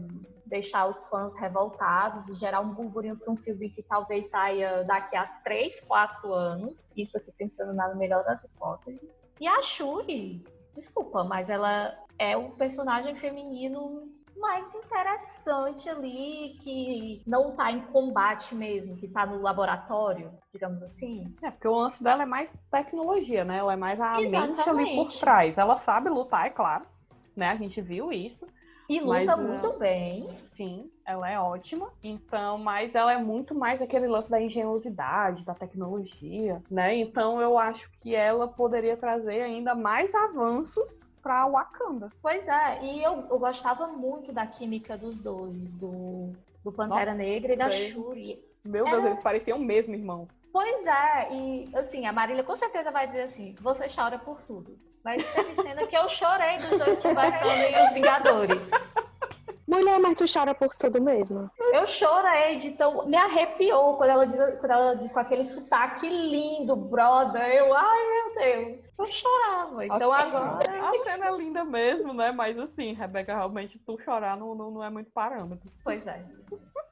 deixar 0.46 0.86
os 0.86 1.06
fãs 1.08 1.38
revoltados 1.38 2.28
e 2.28 2.34
gerar 2.34 2.60
um 2.60 2.72
burburinho 2.72 3.16
para 3.16 3.32
um 3.32 3.36
filme 3.36 3.70
que 3.70 3.82
talvez 3.82 4.30
saia 4.30 4.84
daqui 4.84 5.16
a 5.16 5.26
3, 5.26 5.80
4 5.80 6.32
anos. 6.32 6.90
Isso 6.96 7.16
aqui 7.16 7.32
pensando 7.32 7.72
na 7.72 7.94
melhor 7.94 8.24
das 8.24 8.44
hipóteses. 8.44 9.24
E 9.40 9.48
a 9.48 9.60
Shuri, 9.62 10.44
desculpa, 10.72 11.24
mas 11.24 11.50
ela 11.50 11.96
é 12.18 12.36
o 12.36 12.50
personagem 12.52 13.14
feminino 13.14 14.08
mais 14.36 14.74
interessante 14.74 15.88
ali, 15.88 16.58
que 16.60 17.22
não 17.26 17.56
tá 17.56 17.70
em 17.70 17.80
combate 17.86 18.54
mesmo, 18.54 18.96
que 18.96 19.08
tá 19.08 19.24
no 19.24 19.40
laboratório, 19.40 20.30
digamos 20.52 20.82
assim. 20.82 21.34
É, 21.42 21.50
porque 21.50 21.68
o 21.68 21.74
lance 21.74 22.02
dela 22.02 22.24
é 22.24 22.26
mais 22.26 22.54
tecnologia, 22.70 23.44
né? 23.44 23.58
Ela 23.58 23.72
é 23.72 23.76
mais 23.76 24.00
a 24.00 24.20
Exatamente. 24.20 24.56
mente 24.56 24.68
ali 24.68 24.96
por 24.96 25.12
trás. 25.18 25.56
Ela 25.56 25.76
sabe 25.76 26.10
lutar, 26.10 26.46
é 26.46 26.50
claro, 26.50 26.84
né? 27.34 27.48
A 27.48 27.56
gente 27.56 27.80
viu 27.80 28.12
isso. 28.12 28.46
E 28.88 29.00
luta 29.00 29.36
mas, 29.36 29.38
muito 29.38 29.78
bem. 29.78 30.28
Sim, 30.38 30.90
ela 31.06 31.30
é 31.30 31.38
ótima. 31.38 31.90
Então, 32.02 32.58
mas 32.58 32.94
ela 32.94 33.12
é 33.12 33.18
muito 33.18 33.54
mais 33.54 33.80
aquele 33.80 34.06
lance 34.06 34.30
da 34.30 34.40
engenhosidade, 34.40 35.44
da 35.44 35.54
tecnologia, 35.54 36.62
né? 36.70 36.94
Então 36.96 37.40
eu 37.40 37.58
acho 37.58 37.90
que 38.00 38.14
ela 38.14 38.46
poderia 38.46 38.96
trazer 38.96 39.42
ainda 39.42 39.74
mais 39.74 40.14
avanços 40.14 41.08
pra 41.22 41.48
Wakanda. 41.48 42.10
Pois 42.20 42.46
é, 42.46 42.84
e 42.84 43.02
eu, 43.02 43.26
eu 43.30 43.38
gostava 43.38 43.86
muito 43.86 44.32
da 44.32 44.46
química 44.46 44.98
dos 44.98 45.18
dois, 45.18 45.74
do, 45.74 46.32
do 46.62 46.70
Pantera 46.70 47.12
Nossa, 47.12 47.14
Negra 47.14 47.54
e 47.54 47.56
da 47.56 47.70
Shuri. 47.70 48.44
Meu 48.62 48.84
Deus, 48.84 49.04
eles 49.04 49.20
pareciam 49.20 49.58
mesmo 49.58 49.94
irmãos. 49.94 50.38
Pois 50.52 50.86
é, 50.86 51.32
e 51.32 51.70
assim, 51.74 52.06
a 52.06 52.12
Marília 52.12 52.42
com 52.42 52.56
certeza 52.56 52.90
vai 52.90 53.06
dizer 53.06 53.22
assim: 53.22 53.54
você 53.60 53.86
chora 53.88 54.18
por 54.18 54.42
tudo. 54.42 54.78
Mas 55.04 55.22
teve 55.32 55.54
cena 55.54 55.86
que 55.86 55.96
eu 55.96 56.08
chorei 56.08 56.58
dos 56.58 56.78
dois 56.78 57.02
conversando 57.02 57.50
em 57.50 57.84
Os 57.84 57.92
Vingadores. 57.92 58.70
Mulher, 59.66 59.98
mas 59.98 60.18
tu 60.18 60.24
chora 60.30 60.54
por 60.54 60.68
tudo 60.68 61.02
mesmo. 61.02 61.50
Eu 61.72 61.86
chorei 61.86 62.56
de 62.56 62.72
tão. 62.72 63.06
Me 63.06 63.16
arrepiou 63.16 63.96
quando 63.96 64.10
ela, 64.10 64.26
diz, 64.26 64.38
quando 64.60 64.70
ela 64.70 64.94
diz 64.94 65.12
com 65.12 65.18
aquele 65.18 65.44
sotaque 65.44 66.08
lindo, 66.08 66.76
brother. 66.76 67.42
Eu, 67.42 67.74
ai 67.74 68.08
meu 68.08 68.34
Deus. 68.34 68.98
Eu 68.98 69.10
chorava. 69.10 69.84
Então 69.84 70.12
a 70.12 70.18
agora. 70.18 70.88
A 70.88 71.02
cena 71.02 71.26
é 71.26 71.36
linda 71.36 71.64
mesmo, 71.64 72.12
né? 72.14 72.30
Mas 72.30 72.58
assim, 72.58 72.92
Rebeca, 72.92 73.34
realmente 73.34 73.78
tu 73.84 73.98
chorar 74.04 74.36
não, 74.36 74.54
não, 74.54 74.70
não 74.70 74.84
é 74.84 74.90
muito 74.90 75.10
parâmetro. 75.10 75.68
Pois 75.82 76.06
é. 76.06 76.24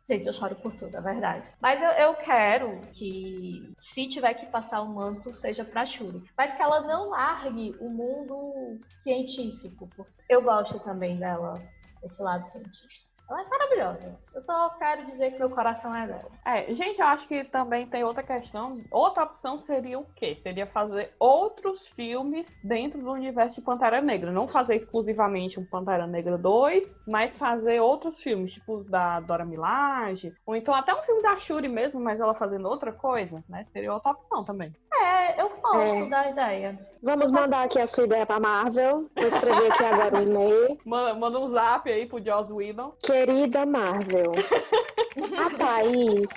Gente, 0.05 0.27
eu 0.27 0.33
choro 0.33 0.57
por 0.57 0.75
tudo, 0.75 0.97
é 0.97 1.01
verdade. 1.01 1.49
Mas 1.61 1.81
eu, 1.81 1.91
eu 1.91 2.15
quero 2.17 2.81
que, 2.93 3.73
se 3.77 4.09
tiver 4.09 4.35
que 4.35 4.47
passar 4.47 4.81
o 4.83 4.93
manto, 4.93 5.33
seja 5.33 5.65
pra 5.65 5.87
Shuri. 5.87 6.25
Mas 6.37 6.55
que 6.55 6.63
ela 6.63 6.81
não 6.81 7.11
largue 7.11 7.77
o 7.81 7.89
mundo 7.89 8.81
científico. 8.99 9.89
Eu 10.29 10.43
gosto 10.43 10.81
também 10.81 11.19
dela 11.19 11.63
esse 12.03 12.21
lado 12.21 12.45
cientista. 12.45 13.12
Ela 13.33 13.41
é 13.41 13.49
maravilhosa. 13.49 14.19
Eu 14.35 14.41
só 14.41 14.69
quero 14.79 15.05
dizer 15.05 15.33
que 15.33 15.39
meu 15.39 15.49
coração 15.49 15.95
é 15.95 16.07
dela. 16.07 16.31
É, 16.45 16.75
gente, 16.75 17.01
eu 17.01 17.07
acho 17.07 17.27
que 17.27 17.45
também 17.45 17.87
tem 17.87 18.05
outra 18.05 18.23
questão. 18.23 18.83
Outra 18.91 19.25
opção 19.25 19.59
seria 19.59 19.99
o 19.99 20.05
quê? 20.15 20.39
Seria 20.43 20.67
fazer 20.67 21.15
outros 21.19 21.89
filmes 21.89 22.55
dentro 22.63 23.01
do 23.01 23.11
universo 23.11 23.57
de 23.57 23.63
Pantera 23.63 24.03
Negra. 24.03 24.31
Não 24.31 24.47
fazer 24.47 24.77
exclusivamente 24.77 25.59
um 25.59 25.65
Pantera 25.65 26.07
Negra 26.07 26.37
2, 26.37 27.01
mas 27.07 27.39
fazer 27.39 27.81
outros 27.81 28.21
filmes, 28.21 28.53
tipo 28.53 28.85
da 28.85 29.21
Dora 29.21 29.47
Milaje. 29.47 30.35
Ou 30.45 30.55
então 30.55 30.75
até 30.75 30.95
um 30.95 31.03
filme 31.03 31.23
da 31.23 31.37
Shuri 31.37 31.69
mesmo, 31.69 32.01
mas 32.01 32.21
ela 32.21 32.35
fazendo 32.35 32.69
outra 32.69 32.93
coisa, 32.93 33.43
né? 33.49 33.65
Seria 33.69 33.95
outra 33.95 34.13
opção 34.13 34.45
também. 34.45 34.75
É, 34.95 35.41
eu 35.41 35.51
gosto 35.63 35.95
é. 35.95 36.09
da 36.09 36.29
ideia. 36.29 36.93
Vamos 37.03 37.33
mandar 37.33 37.65
aqui 37.65 37.81
a 37.81 37.85
sua 37.85 38.05
ideia 38.05 38.25
pra 38.25 38.39
Marvel. 38.39 39.11
Vou 39.17 39.27
escrever 39.27 39.73
aqui 39.73 39.85
agora 39.85 40.19
um 40.19 40.23
e-mail. 40.23 40.79
Manda, 40.85 41.15
manda 41.15 41.41
um 41.41 41.49
zap 41.49 41.91
aí 41.91 42.07
pro 42.07 42.25
Joss 42.25 42.53
Whedon. 42.53 42.95
Querida 43.25 43.65
Marvel, 43.65 44.33
a 45.39 45.49
Thaís 45.57 46.29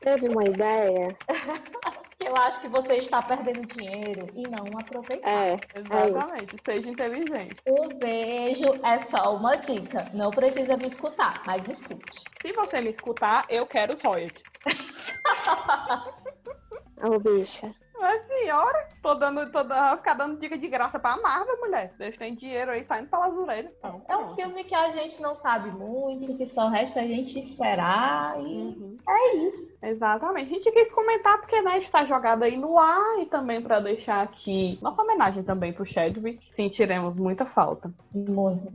teve 0.00 0.28
uma 0.28 0.42
ideia. 0.42 1.16
Eu 2.18 2.34
acho 2.36 2.60
que 2.60 2.68
você 2.68 2.96
está 2.96 3.22
perdendo 3.22 3.64
dinheiro 3.64 4.26
e 4.34 4.42
não 4.50 4.76
aproveitar. 4.76 5.30
É, 5.30 5.56
exatamente. 5.72 6.56
É 6.56 6.58
Seja 6.64 6.90
inteligente. 6.90 7.54
Um 7.66 7.96
beijo 7.96 8.64
é 8.84 8.98
só 8.98 9.36
uma 9.36 9.54
dica. 9.54 10.04
Não 10.12 10.30
precisa 10.30 10.76
me 10.76 10.88
escutar, 10.88 11.42
mas 11.46 11.62
me 11.62 11.72
escute. 11.72 12.24
Se 12.42 12.52
você 12.54 12.80
me 12.80 12.90
escutar, 12.90 13.46
eu 13.48 13.64
quero 13.64 13.94
os 13.94 14.02
royalties. 14.02 14.42
Ô, 17.04 17.20
bicha. 17.20 17.72
Mas 18.00 18.26
senhora, 18.26 18.88
tô 19.02 19.14
dando, 19.14 19.50
tô 19.52 19.62
dando, 19.62 19.96
ficar 19.98 20.14
dando 20.14 20.38
dica 20.38 20.56
de 20.56 20.66
graça 20.68 20.98
pra 20.98 21.18
Marvel, 21.18 21.58
mulher. 21.60 21.92
Eles 22.00 22.16
têm 22.16 22.34
dinheiro 22.34 22.70
aí 22.70 22.84
saindo 22.84 23.08
pelas 23.08 23.34
orelhas. 23.36 23.72
Então, 23.78 24.02
É 24.08 24.16
um 24.16 24.28
filme 24.30 24.64
que 24.64 24.74
a 24.74 24.88
gente 24.88 25.20
não 25.20 25.34
sabe 25.34 25.70
muito, 25.70 26.34
que 26.36 26.46
só 26.46 26.68
resta 26.68 27.00
a 27.00 27.06
gente 27.06 27.38
esperar 27.38 28.40
e 28.40 28.96
é 29.06 29.36
isso. 29.36 29.76
Exatamente. 29.82 30.50
A 30.50 30.54
gente 30.54 30.72
quis 30.72 30.92
comentar 30.92 31.38
porque, 31.38 31.60
né, 31.60 31.78
está 31.78 32.04
jogado 32.04 32.42
aí 32.42 32.56
no 32.56 32.78
ar 32.78 33.18
e 33.20 33.26
também 33.26 33.60
pra 33.60 33.80
deixar 33.80 34.22
aqui 34.22 34.78
nossa 34.80 35.02
homenagem 35.02 35.42
também 35.42 35.72
pro 35.72 35.84
Chadwick. 35.84 36.54
Sentiremos 36.54 37.16
muita 37.16 37.44
falta. 37.44 37.92
Muito. 38.14 38.72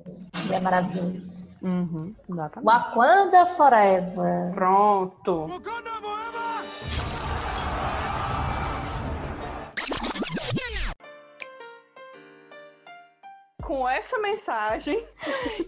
É 0.54 0.60
maravilhoso. 0.60 1.46
Uhum, 1.62 2.08
exatamente. 2.30 2.66
Wakanda 2.66 3.46
Forever. 3.48 4.54
Pronto. 4.54 5.48
Com 13.66 13.90
essa 13.90 14.20
mensagem 14.20 15.04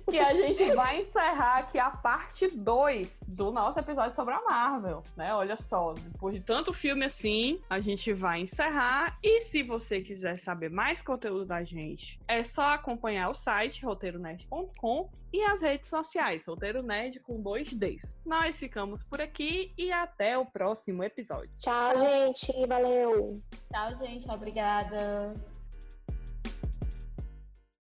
que 0.07 0.19
a 0.19 0.33
gente 0.33 0.71
vai 0.75 1.01
encerrar 1.01 1.57
aqui 1.57 1.79
a 1.79 1.89
parte 1.89 2.47
2 2.47 3.21
do 3.27 3.51
nosso 3.51 3.79
episódio 3.79 4.15
sobre 4.15 4.35
a 4.35 4.41
Marvel, 4.43 5.01
né? 5.15 5.33
Olha 5.33 5.57
só, 5.57 5.93
depois 5.93 6.35
de 6.35 6.43
tanto 6.43 6.71
filme 6.73 7.05
assim, 7.05 7.59
a 7.67 7.79
gente 7.79 8.13
vai 8.13 8.41
encerrar 8.41 9.15
e 9.23 9.41
se 9.41 9.63
você 9.63 9.99
quiser 9.99 10.39
saber 10.43 10.69
mais 10.69 11.01
conteúdo 11.01 11.45
da 11.45 11.63
gente, 11.63 12.19
é 12.27 12.43
só 12.43 12.67
acompanhar 12.69 13.31
o 13.31 13.35
site 13.35 13.83
roteironerd.com 13.83 15.09
e 15.33 15.43
as 15.43 15.59
redes 15.59 15.89
sociais, 15.89 16.45
Roteiro 16.45 16.81
Nerd 16.81 17.19
com 17.19 17.41
dois 17.41 17.73
Ds. 17.73 18.15
Nós 18.25 18.57
ficamos 18.57 19.03
por 19.03 19.19
aqui 19.19 19.73
e 19.77 19.91
até 19.91 20.37
o 20.37 20.45
próximo 20.45 21.03
episódio. 21.03 21.49
Tchau, 21.57 21.97
gente. 21.97 22.65
Valeu. 22.65 23.33
Tchau, 23.71 23.95
gente. 23.95 24.29
Obrigada. 24.29 25.33